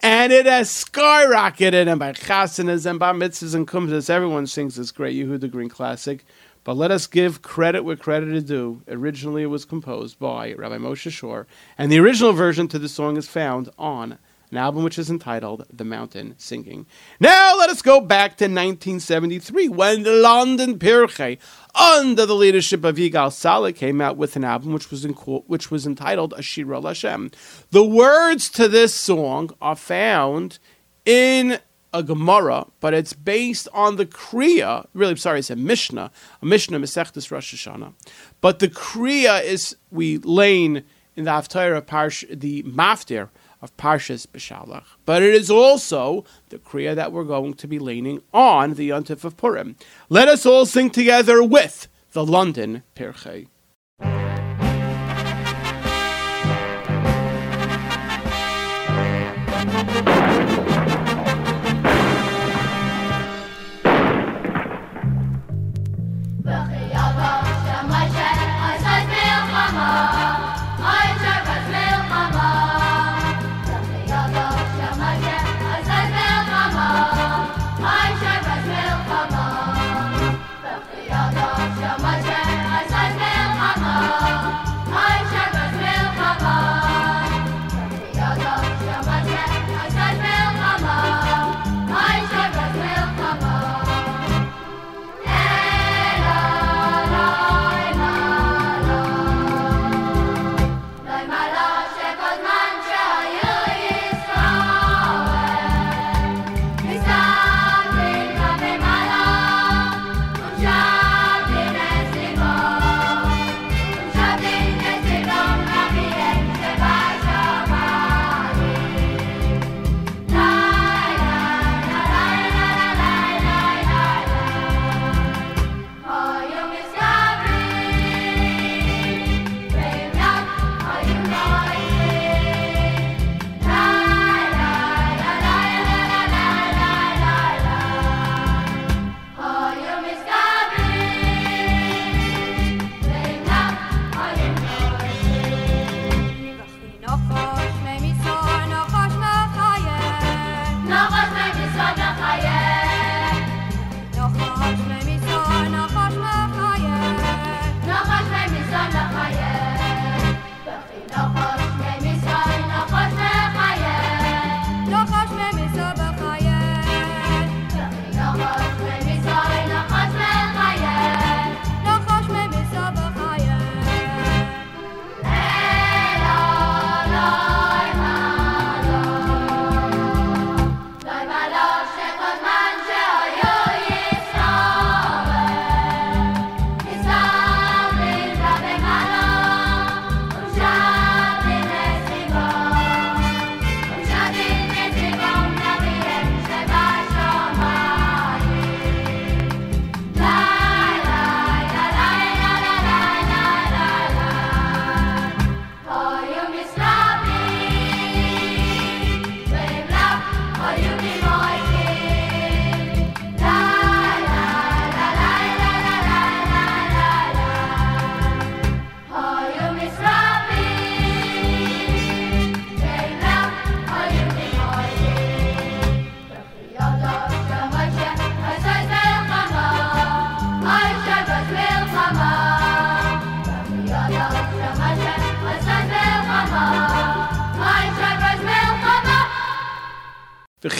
And 0.00 0.32
it 0.32 0.46
has 0.46 0.70
skyrocketed, 0.70 1.86
and 1.86 1.98
by 2.00 2.12
chasanas 2.12 2.86
and 2.86 2.98
by 2.98 3.12
mitzvahs 3.12 3.54
and 3.54 3.68
kumzitz, 3.68 4.08
everyone 4.08 4.46
sings 4.46 4.76
this 4.76 4.90
great 4.90 5.14
Yehuda 5.14 5.50
Green 5.50 5.68
classic. 5.68 6.24
But 6.66 6.76
let 6.76 6.90
us 6.90 7.06
give 7.06 7.42
credit 7.42 7.84
where 7.84 7.94
credit 7.94 8.30
is 8.30 8.42
due. 8.42 8.82
Originally, 8.88 9.44
it 9.44 9.46
was 9.46 9.64
composed 9.64 10.18
by 10.18 10.52
Rabbi 10.52 10.78
Moshe 10.78 11.12
Shur, 11.12 11.46
and 11.78 11.92
the 11.92 12.00
original 12.00 12.32
version 12.32 12.66
to 12.66 12.80
the 12.80 12.88
song 12.88 13.16
is 13.16 13.28
found 13.28 13.70
on 13.78 14.18
an 14.50 14.58
album 14.58 14.82
which 14.82 14.98
is 14.98 15.08
entitled 15.08 15.64
The 15.72 15.84
Mountain 15.84 16.34
Singing. 16.38 16.86
Now 17.20 17.54
let 17.56 17.70
us 17.70 17.82
go 17.82 18.00
back 18.00 18.36
to 18.38 18.46
1973 18.46 19.68
when 19.68 20.02
the 20.02 20.10
London 20.10 20.76
Pirchei, 20.76 21.38
under 21.72 22.26
the 22.26 22.34
leadership 22.34 22.82
of 22.82 22.96
Yigal 22.96 23.30
Calek, 23.30 23.76
came 23.76 24.00
out 24.00 24.16
with 24.16 24.34
an 24.34 24.42
album 24.42 24.72
which 24.72 24.90
was, 24.90 25.04
in, 25.04 25.12
which 25.12 25.70
was 25.70 25.86
entitled 25.86 26.34
Ashira 26.36 26.82
Lashem. 26.82 27.32
The 27.70 27.84
words 27.84 28.50
to 28.50 28.66
this 28.66 28.92
song 28.92 29.50
are 29.60 29.76
found 29.76 30.58
in 31.04 31.60
a 31.96 32.02
Gemara, 32.02 32.66
but 32.80 32.92
it's 32.94 33.12
based 33.12 33.68
on 33.72 33.96
the 33.96 34.06
Kriya. 34.06 34.86
Really, 34.92 35.12
I'm 35.12 35.16
sorry, 35.16 35.38
it's 35.38 35.50
a 35.50 35.56
Mishnah, 35.56 36.10
a 36.42 36.46
Mishnah 36.46 36.78
Masechtas 36.78 37.30
Rosh 37.30 37.54
Hashanah. 37.54 37.94
But 38.40 38.58
the 38.58 38.68
Kriya 38.68 39.42
is 39.42 39.76
we 39.90 40.18
lane 40.18 40.84
in 41.16 41.24
the 41.24 41.30
Haftarah 41.30 41.82
Parsh, 41.82 42.24
the 42.30 42.62
Maftir 42.64 43.30
of 43.62 43.76
Parshas 43.78 44.26
Beshalach. 44.26 44.84
But 45.06 45.22
it 45.22 45.34
is 45.34 45.50
also 45.50 46.24
the 46.50 46.58
Kriya 46.58 46.94
that 46.94 47.12
we're 47.12 47.24
going 47.24 47.54
to 47.54 47.66
be 47.66 47.78
leaning 47.78 48.22
on 48.34 48.74
the 48.74 48.90
Yontif 48.90 49.24
of 49.24 49.36
Purim. 49.36 49.76
Let 50.10 50.28
us 50.28 50.44
all 50.44 50.66
sing 50.66 50.90
together 50.90 51.42
with 51.42 51.88
the 52.12 52.24
London 52.24 52.82
Pirchei. 52.94 53.48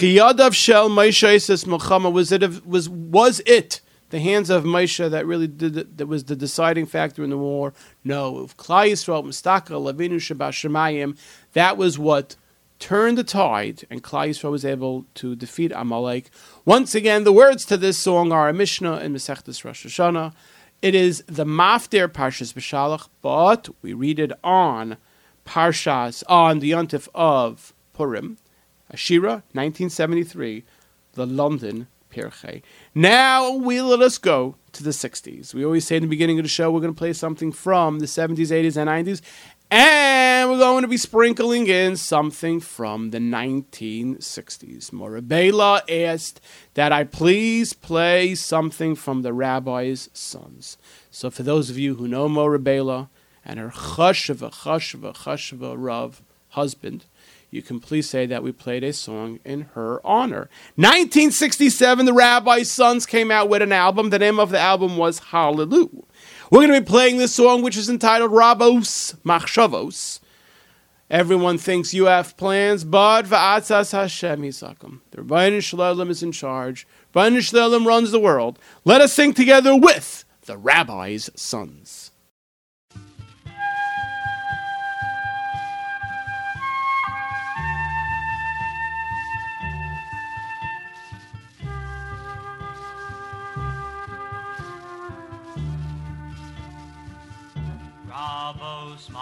Chiyadav 0.06 0.54
Shel 0.54 0.88
Moshe 0.88 1.42
says 1.42 1.66
Muhammad 1.66 2.14
was 2.14 2.30
it 2.30 2.64
was 2.64 2.88
was 2.88 3.40
it 3.44 3.80
the 4.10 4.20
hands 4.20 4.50
of 4.50 4.62
Moshe 4.62 5.10
that 5.10 5.26
really 5.26 5.48
did 5.48 5.76
it, 5.76 5.96
that 5.96 6.06
was 6.06 6.22
the 6.24 6.36
deciding 6.36 6.86
factor 6.86 7.24
in 7.24 7.30
the 7.30 7.36
war? 7.36 7.72
No, 8.04 8.44
if 8.44 8.56
Klal 8.56 8.88
Yisrael 8.88 9.24
Mustaka 9.24 9.70
Lavinu 9.70 10.20
Shemayim, 10.20 11.18
that 11.54 11.76
was 11.76 11.98
what 11.98 12.36
turned 12.78 13.18
the 13.18 13.24
tide, 13.24 13.84
and 13.90 14.00
Klal 14.00 14.28
Yisrael 14.28 14.52
was 14.52 14.64
able 14.64 15.06
to 15.14 15.34
defeat 15.34 15.72
Amalek. 15.74 16.30
Once 16.64 16.94
again, 16.94 17.24
the 17.24 17.32
words 17.32 17.64
to 17.64 17.76
this 17.76 17.98
song 17.98 18.30
are 18.30 18.48
a 18.48 18.54
Mishnah 18.54 18.98
in 18.98 19.12
Masechtas 19.12 19.64
Rosh 19.64 19.86
Hashanah. 19.86 20.32
It 20.82 20.94
is 20.94 21.24
the 21.26 21.44
Maftir 21.44 22.06
Parshas 22.06 22.52
Beshalach, 22.52 23.08
but 23.22 23.70
we 23.82 23.92
read 23.92 24.20
it 24.20 24.30
on 24.44 24.98
Parshas 25.44 26.22
on 26.28 26.60
the 26.60 26.70
Yontif 26.70 27.08
of 27.12 27.74
Purim. 27.92 28.38
Ashira, 28.92 29.42
1973, 29.52 30.64
the 31.14 31.26
London 31.26 31.88
Pirchei. 32.10 32.62
Now 32.94 33.52
we 33.52 33.80
let 33.80 34.00
us 34.00 34.18
go 34.18 34.56
to 34.72 34.82
the 34.82 34.90
60s. 34.90 35.52
We 35.54 35.64
always 35.64 35.86
say 35.86 35.96
in 35.96 36.02
the 36.02 36.08
beginning 36.08 36.38
of 36.38 36.44
the 36.44 36.48
show 36.48 36.70
we're 36.70 36.80
going 36.80 36.94
to 36.94 36.98
play 36.98 37.12
something 37.12 37.52
from 37.52 37.98
the 37.98 38.06
70s, 38.06 38.48
80s, 38.48 38.76
and 38.76 38.88
90s, 38.88 39.22
and 39.70 40.48
we're 40.48 40.58
going 40.58 40.82
to 40.82 40.88
be 40.88 40.96
sprinkling 40.96 41.66
in 41.66 41.96
something 41.96 42.60
from 42.60 43.10
the 43.10 43.18
1960s. 43.18 44.90
Morabela 44.90 45.80
asked 45.90 46.40
that 46.74 46.92
I 46.92 47.02
please 47.02 47.72
play 47.72 48.36
something 48.36 48.94
from 48.94 49.22
the 49.22 49.32
rabbi's 49.32 50.08
sons. 50.12 50.78
So 51.10 51.30
for 51.30 51.42
those 51.42 51.70
of 51.70 51.78
you 51.78 51.96
who 51.96 52.06
know 52.06 52.28
Morabela 52.28 53.08
and 53.44 53.58
her 53.58 53.70
chashava, 53.70 54.52
chashava, 54.52 55.14
chashava 55.14 55.74
Rav 55.76 56.22
husband, 56.50 57.06
you 57.56 57.62
can 57.62 57.80
please 57.80 58.08
say 58.08 58.26
that 58.26 58.42
we 58.42 58.52
played 58.52 58.84
a 58.84 58.92
song 58.92 59.40
in 59.42 59.62
her 59.74 60.06
honor. 60.06 60.50
1967, 60.76 62.04
the 62.04 62.12
Rabbi's 62.12 62.70
Sons 62.70 63.06
came 63.06 63.30
out 63.30 63.48
with 63.48 63.62
an 63.62 63.72
album. 63.72 64.10
The 64.10 64.18
name 64.18 64.38
of 64.38 64.50
the 64.50 64.58
album 64.60 64.98
was 64.98 65.18
Hallelujah. 65.18 65.88
We're 66.50 66.66
going 66.66 66.74
to 66.74 66.80
be 66.82 66.86
playing 66.86 67.16
this 67.16 67.34
song, 67.34 67.62
which 67.62 67.78
is 67.78 67.88
entitled 67.88 68.30
Rabos 68.30 69.16
Machshavos. 69.24 70.20
Everyone 71.10 71.56
thinks 71.56 71.94
you 71.94 72.04
have 72.04 72.36
plans, 72.36 72.84
but 72.84 73.22
va'atzas 73.24 73.92
Hashem 73.92 74.42
yisakum. 74.42 75.00
The 75.12 75.22
Ribono 75.22 75.62
Shel 75.62 75.78
Olam 75.78 76.10
is 76.10 76.22
in 76.22 76.32
charge. 76.32 76.86
Ribono 77.14 77.40
Shel 77.40 77.70
Olam 77.70 77.86
runs 77.86 78.10
the 78.10 78.20
world. 78.20 78.58
Let 78.84 79.00
us 79.00 79.14
sing 79.14 79.32
together 79.32 79.74
with 79.74 80.24
the 80.44 80.58
rabbi's 80.58 81.30
sons. 81.34 82.05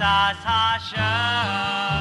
Atzas 0.00 0.44
Hashem 0.44 1.97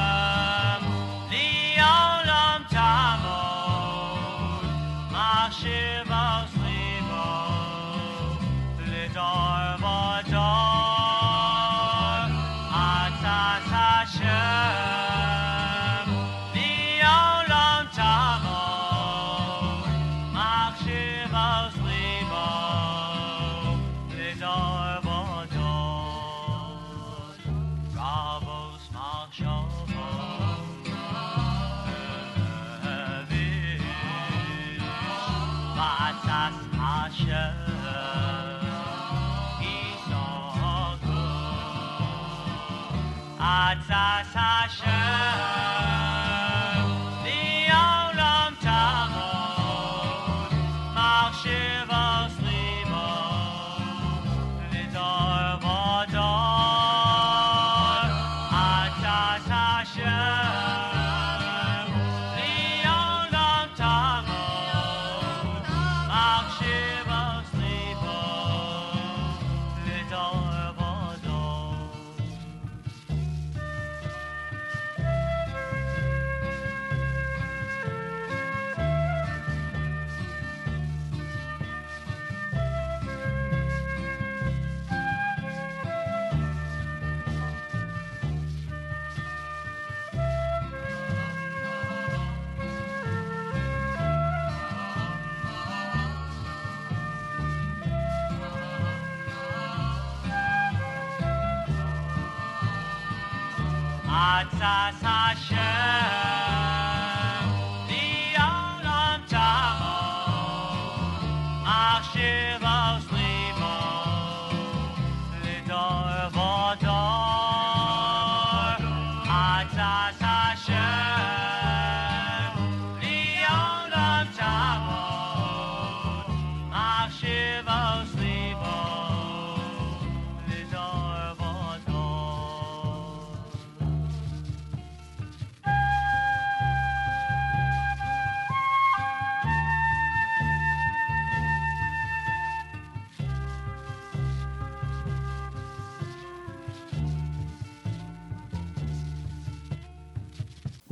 Hashem 104.55 105.76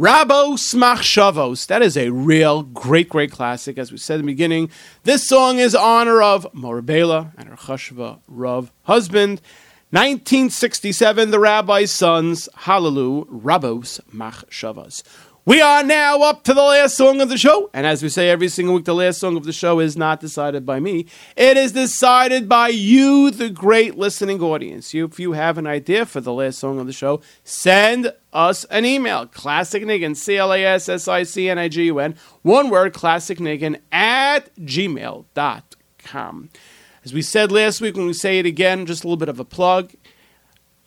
Rabos 0.05 0.75
Machshavos. 0.75 1.65
That 1.65 1.81
is 1.81 1.97
a 1.97 2.11
real 2.11 2.61
great, 2.61 3.09
great 3.09 3.31
classic. 3.31 3.79
As 3.79 3.91
we 3.91 3.97
said 3.97 4.19
in 4.19 4.27
the 4.27 4.33
beginning, 4.33 4.69
this 5.01 5.27
song 5.27 5.57
is 5.57 5.73
honor 5.73 6.21
of 6.21 6.45
Morabela 6.53 7.31
and 7.39 7.49
her 7.49 7.55
Chashva 7.55 8.19
Rav 8.27 8.71
husband. 8.83 9.41
1967, 9.89 11.31
the 11.31 11.39
rabbi's 11.39 11.89
sons, 11.89 12.47
Hallelu, 12.55 13.25
Rabos 13.25 13.99
Machshavos. 14.13 15.01
We 15.47 15.61
are 15.61 15.83
now 15.83 16.21
up 16.23 16.41
to 16.45 16.55
the 16.55 16.63
last 16.63 16.97
song 16.97 17.21
of 17.21 17.29
the 17.29 17.37
show. 17.37 17.69
And 17.71 17.85
as 17.85 18.01
we 18.01 18.09
say 18.09 18.31
every 18.31 18.47
single 18.47 18.73
week, 18.73 18.85
the 18.85 18.95
last 18.95 19.19
song 19.19 19.37
of 19.37 19.43
the 19.43 19.53
show 19.53 19.79
is 19.79 19.95
not 19.95 20.19
decided 20.19 20.65
by 20.65 20.79
me. 20.79 21.05
It 21.35 21.55
is 21.55 21.71
decided 21.71 22.49
by 22.49 22.69
you, 22.69 23.29
the 23.29 23.51
great 23.51 23.95
listening 23.95 24.41
audience. 24.41 24.91
You, 24.95 25.05
if 25.05 25.19
you 25.19 25.33
have 25.33 25.59
an 25.59 25.67
idea 25.67 26.07
for 26.07 26.19
the 26.19 26.33
last 26.33 26.57
song 26.57 26.79
of 26.79 26.87
the 26.87 26.93
show, 26.93 27.21
send 27.43 28.11
us 28.33 28.63
an 28.71 28.85
email. 28.85 29.27
Classic 29.27 29.83
Nigun, 29.83 30.15
C 30.15 30.35
L 30.35 30.51
A 30.51 30.65
S 30.65 30.89
S 30.89 31.07
I 31.07 31.21
C 31.21 31.47
N 31.47 31.59
I 31.59 31.67
G 31.67 31.83
U 31.83 31.99
N, 31.99 32.15
one 32.41 32.71
word, 32.71 32.93
Classic 32.93 33.37
Nigun, 33.37 33.79
at 33.91 34.49
gmail.com. 34.55 36.49
As 37.03 37.13
we 37.13 37.21
said 37.21 37.51
last 37.51 37.81
week, 37.81 37.95
when 37.95 38.07
we 38.07 38.13
say 38.13 38.39
it 38.39 38.47
again, 38.47 38.87
just 38.87 39.03
a 39.03 39.07
little 39.07 39.15
bit 39.15 39.29
of 39.29 39.39
a 39.39 39.45
plug. 39.45 39.91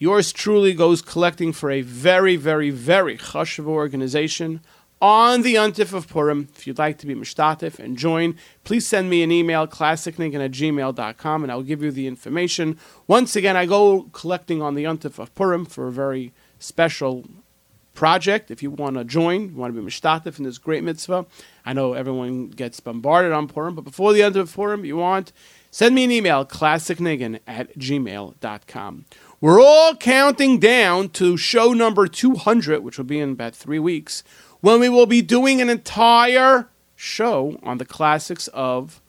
Yours 0.01 0.33
truly 0.33 0.75
goes 0.75 1.03
collecting 1.03 1.53
for 1.53 1.71
a 1.71 1.83
very, 1.83 2.37
very, 2.37 2.71
very 2.71 3.19
chashuv 3.19 3.67
organization 3.67 4.61
on 5.01 5.43
the 5.43 5.57
Untif 5.57 5.93
of 5.93 6.09
Purim. 6.09 6.49
If 6.55 6.67
you'd 6.67 6.79
like 6.79 6.99
to 6.99 7.07
be 7.07 7.15
mishtatif 7.15 7.79
and 7.79 7.97
join, 7.97 8.37
please 8.63 8.87
send 8.87 9.11
me 9.11 9.23
an 9.23 9.33
email, 9.33 9.67
classicnigun 9.67 10.45
at 10.45 10.53
gmail.com, 10.53 11.43
and 11.43 11.51
I'll 11.51 11.63
give 11.63 11.83
you 11.83 11.91
the 11.91 12.07
information. 12.07 12.79
Once 13.07 13.35
again, 13.35 13.57
I 13.57 13.67
go 13.67 14.09
collecting 14.13 14.63
on 14.63 14.75
the 14.75 14.85
Untif 14.85 15.19
of 15.19 15.35
Purim 15.35 15.65
for 15.65 15.89
a 15.89 15.93
very 15.93 16.33
special 16.59 17.25
project. 17.99 18.53
If 18.53 18.63
you 18.63 18.71
want 18.71 18.97
to 18.97 19.05
join, 19.05 19.51
you 19.51 19.57
want 19.57 19.75
to 19.75 19.81
be 19.81 19.85
mishtatif 19.85 20.39
in 20.39 20.45
this 20.45 20.59
great 20.59 20.85
mitzvah. 20.85 21.27
I 21.65 21.73
know 21.73 21.95
everyone 21.95 22.51
gets 22.51 22.79
bombarded 22.79 23.33
on 23.33 23.49
Purim, 23.49 23.75
but 23.75 23.83
before 23.83 24.13
the 24.13 24.23
end 24.23 24.37
of 24.37 24.55
Purim, 24.55 24.85
you 24.85 24.97
want, 24.97 25.33
send 25.73 25.97
me 25.97 26.05
an 26.05 26.13
email, 26.13 26.47
classicnigun 26.47 27.41
at 27.49 27.77
gmail.com. 27.77 29.05
We're 29.41 29.62
all 29.62 29.95
counting 29.95 30.59
down 30.59 31.11
to 31.11 31.36
show 31.36 31.72
number 31.72 32.09
200, 32.09 32.82
which 32.82 32.99
will 32.99 33.05
be 33.05 33.20
in 33.20 33.30
about 33.30 33.55
three 33.55 33.78
weeks, 33.78 34.24
when 34.61 34.80
we 34.80 34.89
will 34.89 35.07
be 35.07 35.22
doing 35.22 35.61
an 35.61 35.70
entire 35.70 36.68
show 36.97 37.57
on 37.62 37.78
the 37.78 37.84
classics 37.84 38.49
of 38.49 39.01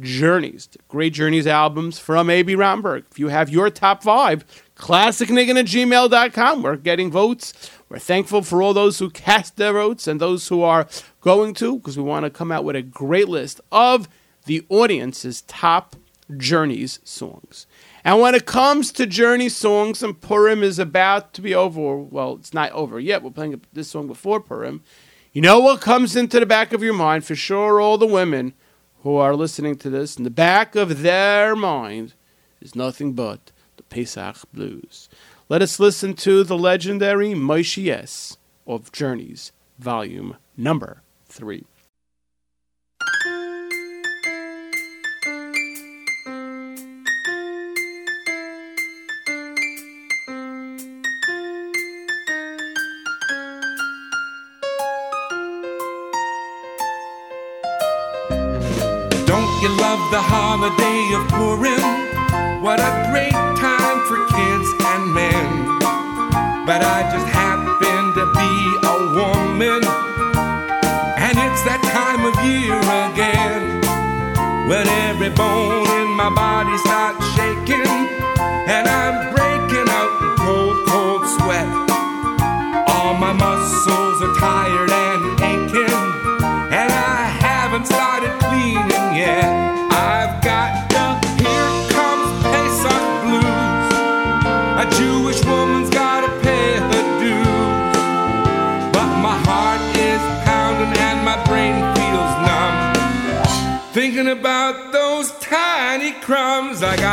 Journeys, 0.00 0.68
Great 0.88 1.12
Journeys 1.12 1.46
albums 1.46 2.00
from 2.00 2.30
Abie 2.30 2.56
Rotenberg. 2.56 3.04
If 3.12 3.20
you 3.20 3.28
have 3.28 3.48
your 3.48 3.70
top 3.70 4.02
five, 4.02 4.44
classicnigun 4.74 5.56
at 5.56 5.66
gmail.com. 5.66 6.62
We're 6.64 6.74
getting 6.74 7.12
votes. 7.12 7.70
We're 7.88 8.00
thankful 8.00 8.42
for 8.42 8.62
all 8.62 8.74
those 8.74 8.98
who 8.98 9.08
cast 9.08 9.56
their 9.56 9.74
votes 9.74 10.08
and 10.08 10.20
those 10.20 10.48
who 10.48 10.62
are 10.62 10.88
going 11.20 11.54
to, 11.54 11.76
because 11.76 11.96
we 11.96 12.02
want 12.02 12.24
to 12.24 12.30
come 12.30 12.50
out 12.50 12.64
with 12.64 12.74
a 12.74 12.82
great 12.82 13.28
list 13.28 13.60
of 13.70 14.08
the 14.46 14.66
audience's 14.68 15.42
top 15.42 15.94
Journeys 16.36 16.98
songs. 17.04 17.66
And 18.04 18.20
when 18.20 18.34
it 18.34 18.46
comes 18.46 18.92
to 18.92 19.06
Journey 19.06 19.48
songs, 19.48 20.02
and 20.02 20.18
Purim 20.20 20.62
is 20.62 20.78
about 20.78 21.34
to 21.34 21.42
be 21.42 21.54
over, 21.54 21.96
well, 21.96 22.34
it's 22.34 22.54
not 22.54 22.72
over 22.72 22.98
yet. 22.98 23.22
We're 23.22 23.30
playing 23.30 23.60
this 23.72 23.88
song 23.88 24.06
before 24.06 24.40
Purim. 24.40 24.82
You 25.32 25.42
know 25.42 25.60
what 25.60 25.80
comes 25.80 26.16
into 26.16 26.40
the 26.40 26.46
back 26.46 26.72
of 26.72 26.82
your 26.82 26.94
mind? 26.94 27.24
For 27.24 27.34
sure, 27.34 27.80
all 27.80 27.98
the 27.98 28.06
women 28.06 28.54
who 29.02 29.16
are 29.16 29.36
listening 29.36 29.76
to 29.76 29.90
this, 29.90 30.16
in 30.16 30.24
the 30.24 30.30
back 30.30 30.74
of 30.74 31.02
their 31.02 31.54
mind 31.54 32.14
is 32.60 32.74
nothing 32.74 33.12
but 33.12 33.52
the 33.76 33.82
Pesach 33.84 34.36
blues. 34.52 35.08
Let 35.48 35.62
us 35.62 35.80
listen 35.80 36.14
to 36.14 36.44
the 36.44 36.58
legendary 36.58 37.30
Moshe 37.30 38.36
of 38.66 38.92
Journeys, 38.92 39.52
volume 39.78 40.36
number 40.56 41.02
three. 41.26 41.64
The 60.10 60.20
holiday 60.20 61.14
of 61.14 61.28
Purim? 61.28 62.62
What 62.62 62.80
a 62.80 63.08
great 63.10 63.39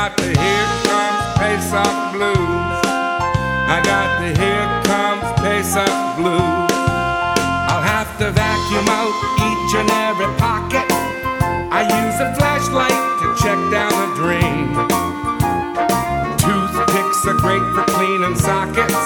got 0.07 0.17
the 0.17 0.39
here 0.39 0.67
comes 0.87 1.37
Pesach 1.37 1.95
blues. 2.15 2.79
I 3.67 3.81
got 3.83 4.07
the 4.23 4.29
here 4.39 4.69
comes 4.87 5.27
Pesach 5.43 5.95
blues. 6.15 6.71
I'll 7.67 7.83
have 7.83 8.07
to 8.19 8.31
vacuum 8.31 8.87
out 8.87 9.11
each 9.47 9.71
and 9.75 9.89
every 10.07 10.31
pocket. 10.39 10.87
I 11.75 11.83
use 11.83 12.17
a 12.23 12.31
flashlight 12.39 13.03
to 13.19 13.27
check 13.43 13.59
down 13.67 13.91
the 13.91 14.09
drain. 14.15 14.71
Toothpicks 16.39 17.27
are 17.27 17.39
great 17.43 17.65
for 17.75 17.83
cleaning 17.91 18.37
sockets. 18.39 19.03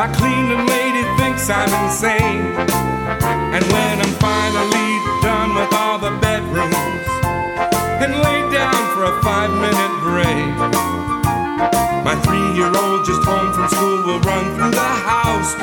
My 0.00 0.08
cleaning 0.16 0.64
lady 0.64 1.04
thinks 1.20 1.50
I'm 1.50 1.68
insane. 1.84 2.56
And 3.52 3.64
when 3.68 4.00
I'm 4.00 4.14
finally 4.16 4.93
minute 9.60 9.94
break, 10.02 10.46
my 12.04 12.14
three 12.24 12.48
year 12.58 12.72
old 12.74 13.04
just 13.04 13.22
home 13.24 13.52
from 13.52 13.68
school 13.68 14.02
will 14.06 14.20
run 14.20 14.44
through 14.56 14.70
the 14.70 14.92
house, 15.10 15.54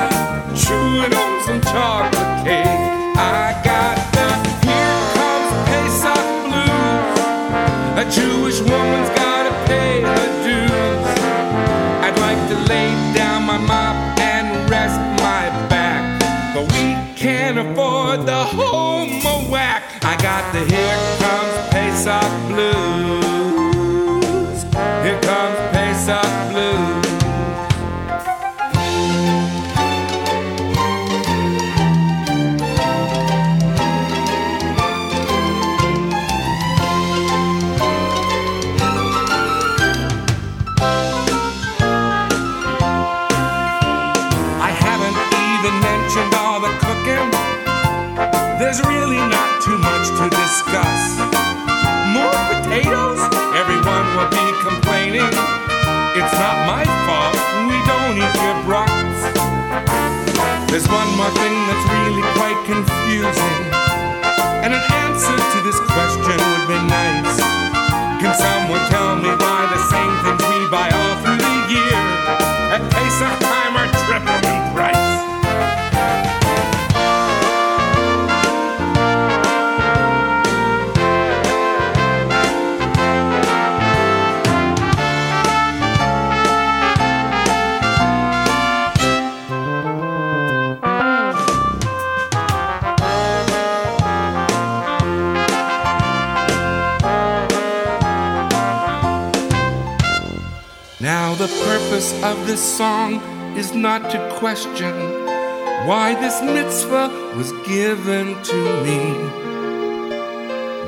chewing 0.54 1.12
on 1.14 1.42
some 1.44 1.60
chocolate 1.60 2.44
cake. 2.44 2.90
I 3.16 3.60
got 3.62 3.96
the 4.16 4.28
here 4.64 5.00
comes 5.14 5.52
Pesach 5.68 6.26
blues. 6.46 7.18
A 8.00 8.04
Jewish 8.10 8.60
woman's 8.60 9.10
gotta 9.14 9.52
pay 9.66 10.00
her 10.00 10.28
dues. 10.44 11.06
I'd 12.04 12.18
like 12.18 12.40
to 12.50 12.56
lay 12.72 12.90
down 13.14 13.44
my 13.44 13.58
mop 13.58 13.96
and 14.18 14.68
rest 14.70 14.98
my 15.22 15.48
back, 15.68 16.02
but 16.54 16.64
we 16.72 16.96
can't 17.14 17.58
afford 17.58 18.26
the 18.26 18.44
homo 18.44 19.50
whack. 19.50 19.82
I 20.02 20.16
got 20.20 20.52
the 20.52 20.60
here 20.60 20.98
comes 21.20 21.54
Pesach 21.70 22.48
blues. 22.48 23.41
Will 54.16 54.28
be 54.28 54.46
complaining. 54.60 55.32
It's 56.16 56.34
not 56.36 56.56
my 56.68 56.84
fault. 57.08 57.36
We 57.68 57.76
don't 57.88 58.16
eat 58.20 58.36
your 58.44 58.58
brats. 58.68 59.20
There's 60.68 60.88
one 60.88 61.10
more 61.16 61.32
thing 61.40 61.56
that's 61.68 61.86
really 61.96 62.24
quite 62.36 62.60
confusing. 62.68 63.58
And 64.64 64.72
an 64.74 64.84
answer 65.04 65.36
to 65.36 65.58
this 65.64 65.78
question 65.92 66.36
would 66.36 66.66
be 66.68 66.80
of 102.22 102.46
this 102.46 102.62
song 102.76 103.14
is 103.56 103.74
not 103.74 104.08
to 104.12 104.36
question 104.38 104.94
why 105.88 106.14
this 106.14 106.40
mitzvah 106.40 107.08
was 107.36 107.50
given 107.66 108.40
to 108.44 108.82
me. 108.84 109.14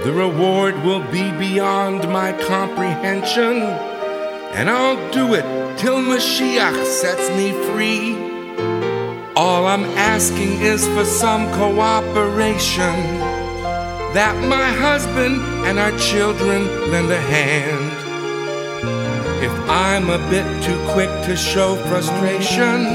The 0.04 0.12
reward 0.12 0.80
will 0.84 1.02
be 1.10 1.32
beyond 1.32 2.08
my 2.08 2.32
comprehension, 2.46 3.62
and 4.54 4.70
I'll 4.70 5.10
do 5.10 5.34
it 5.34 5.42
till 5.76 5.96
Mashiach 5.96 6.84
sets 6.84 7.28
me 7.36 7.50
free. 7.68 8.14
All 9.34 9.66
I'm 9.66 9.84
asking 9.96 10.60
is 10.60 10.86
for 10.86 11.04
some 11.04 11.50
cooperation, 11.54 12.94
that 14.14 14.36
my 14.48 14.68
husband 14.86 15.40
and 15.66 15.80
our 15.80 15.98
children 15.98 16.90
lend 16.92 17.10
a 17.10 17.20
hand. 17.20 17.93
I'm 19.74 20.08
a 20.08 20.18
bit 20.30 20.46
too 20.62 20.78
quick 20.86 21.10
to 21.26 21.34
show 21.34 21.74
frustration, 21.90 22.86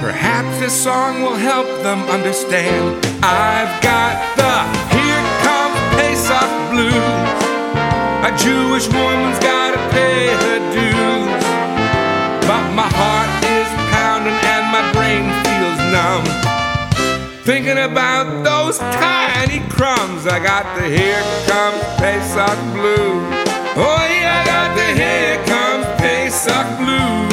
perhaps 0.00 0.58
this 0.58 0.72
song 0.72 1.20
will 1.20 1.36
help 1.36 1.66
them 1.82 2.08
understand. 2.08 2.96
I've 3.22 3.82
got 3.82 4.16
the 4.40 4.54
Here 4.96 5.24
Comes 5.44 5.76
Pesach 5.92 6.52
blues. 6.72 6.96
A 8.24 8.32
Jewish 8.40 8.88
woman's 8.96 9.38
gotta 9.44 9.76
pay 9.92 10.32
her 10.40 10.58
dues. 10.72 11.44
But 12.48 12.72
my 12.72 12.88
heart 12.88 13.28
is 13.44 13.68
pounding 13.92 14.40
and 14.56 14.64
my 14.72 14.88
brain 14.96 15.28
feels 15.44 15.80
numb. 15.92 16.24
Thinking 17.44 17.76
about 17.76 18.42
those 18.42 18.78
tiny 18.78 19.60
crumbs, 19.68 20.26
I 20.26 20.38
got 20.42 20.64
the 20.78 20.88
Here 20.88 21.20
Comes 21.44 21.84
Pesach 22.00 22.58
blues. 22.72 23.41
Oh 23.74 24.06
yeah, 24.10 24.40
I 24.40 24.44
got 24.44 24.76
the 24.76 24.94
here 24.94 25.44
comes 25.46 25.86
Pesach 25.98 26.78
blues. 26.78 27.32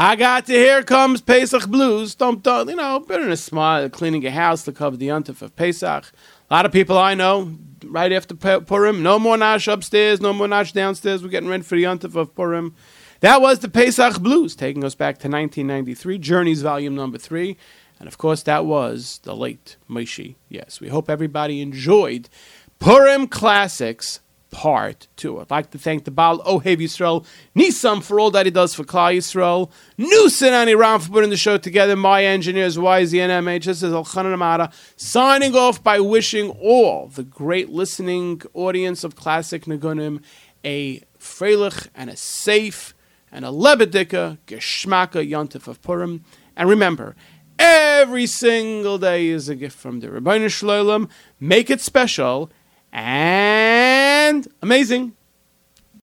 I 0.00 0.16
got 0.16 0.46
the 0.46 0.54
Here 0.54 0.82
Comes 0.82 1.20
Pesach 1.20 1.66
Blues. 1.66 2.14
Thump, 2.14 2.42
thump, 2.42 2.70
you 2.70 2.76
know, 2.76 3.00
better 3.00 3.24
than 3.24 3.32
a 3.32 3.36
smile, 3.36 3.90
cleaning 3.90 4.24
a 4.24 4.30
house 4.30 4.64
to 4.64 4.72
cover 4.72 4.96
the 4.96 5.08
yontif 5.08 5.42
of 5.42 5.54
Pesach. 5.54 6.10
A 6.50 6.54
lot 6.54 6.64
of 6.64 6.72
people 6.72 6.96
I 6.96 7.12
know, 7.12 7.58
right 7.84 8.10
after 8.10 8.34
Purim, 8.34 9.02
no 9.02 9.18
more 9.18 9.36
Nash 9.36 9.68
upstairs, 9.68 10.18
no 10.18 10.32
more 10.32 10.48
Nash 10.48 10.72
downstairs. 10.72 11.22
We're 11.22 11.28
getting 11.28 11.48
ready 11.50 11.62
for 11.62 11.76
the 11.76 11.84
yontif 11.84 12.14
of 12.14 12.34
Purim. 12.34 12.74
That 13.20 13.42
was 13.42 13.58
the 13.58 13.68
Pesach 13.68 14.20
Blues, 14.20 14.56
taking 14.56 14.82
us 14.82 14.94
back 14.94 15.16
to 15.16 15.28
1993, 15.28 16.16
Journeys 16.18 16.62
Volume 16.62 16.94
Number 16.94 17.18
3. 17.18 17.54
And 17.98 18.08
of 18.08 18.16
course, 18.16 18.42
that 18.44 18.64
was 18.64 19.20
the 19.24 19.36
late 19.36 19.76
Moshe. 19.90 20.36
Yes, 20.48 20.80
we 20.80 20.88
hope 20.88 21.10
everybody 21.10 21.60
enjoyed 21.60 22.30
Purim 22.78 23.26
Classics 23.26 24.20
Part 24.50 25.08
2. 25.16 25.40
I'd 25.40 25.50
like 25.50 25.70
to 25.72 25.78
thank 25.78 26.04
the 26.04 26.10
Baal 26.10 26.40
Ohev 26.40 26.78
Yisrael, 26.78 27.26
Nisam 27.54 28.02
for 28.02 28.18
all 28.18 28.30
that 28.30 28.46
he 28.46 28.50
does 28.50 28.74
for 28.74 28.82
Klal 28.82 29.16
Yisrael, 29.16 29.70
Nusin 29.98 30.52
and 30.52 30.70
Iran 30.70 31.00
for 31.00 31.10
putting 31.10 31.30
the 31.30 31.36
show 31.36 31.58
together, 31.58 31.96
my 31.96 32.24
engineers, 32.24 32.76
YZNMH, 32.76 33.64
this 33.64 33.82
is 33.82 33.92
Elchanan 33.92 34.32
Amara, 34.32 34.70
signing 34.96 35.54
off 35.54 35.82
by 35.84 36.00
wishing 36.00 36.50
all 36.50 37.08
the 37.08 37.24
great 37.24 37.68
listening 37.68 38.40
audience 38.54 39.04
of 39.04 39.16
Classic 39.16 39.64
Niggunim 39.66 40.22
a 40.64 41.00
freilich 41.18 41.88
and 41.94 42.10
a 42.10 42.16
safe 42.16 42.94
and 43.30 43.44
a 43.44 43.48
lebedika 43.48 44.38
geschmacka 44.46 45.28
yontif 45.28 45.68
of 45.68 45.80
Purim. 45.82 46.24
And 46.56 46.68
remember, 46.68 47.14
every 47.58 48.26
single 48.26 48.98
day 48.98 49.28
is 49.28 49.48
a 49.48 49.54
gift 49.54 49.76
from 49.76 50.00
the 50.00 50.08
Ribono 50.08 50.50
Shel 50.50 50.70
Olam. 50.70 51.08
Make 51.38 51.70
it 51.70 51.80
special 51.80 52.50
amazing. 54.62 55.14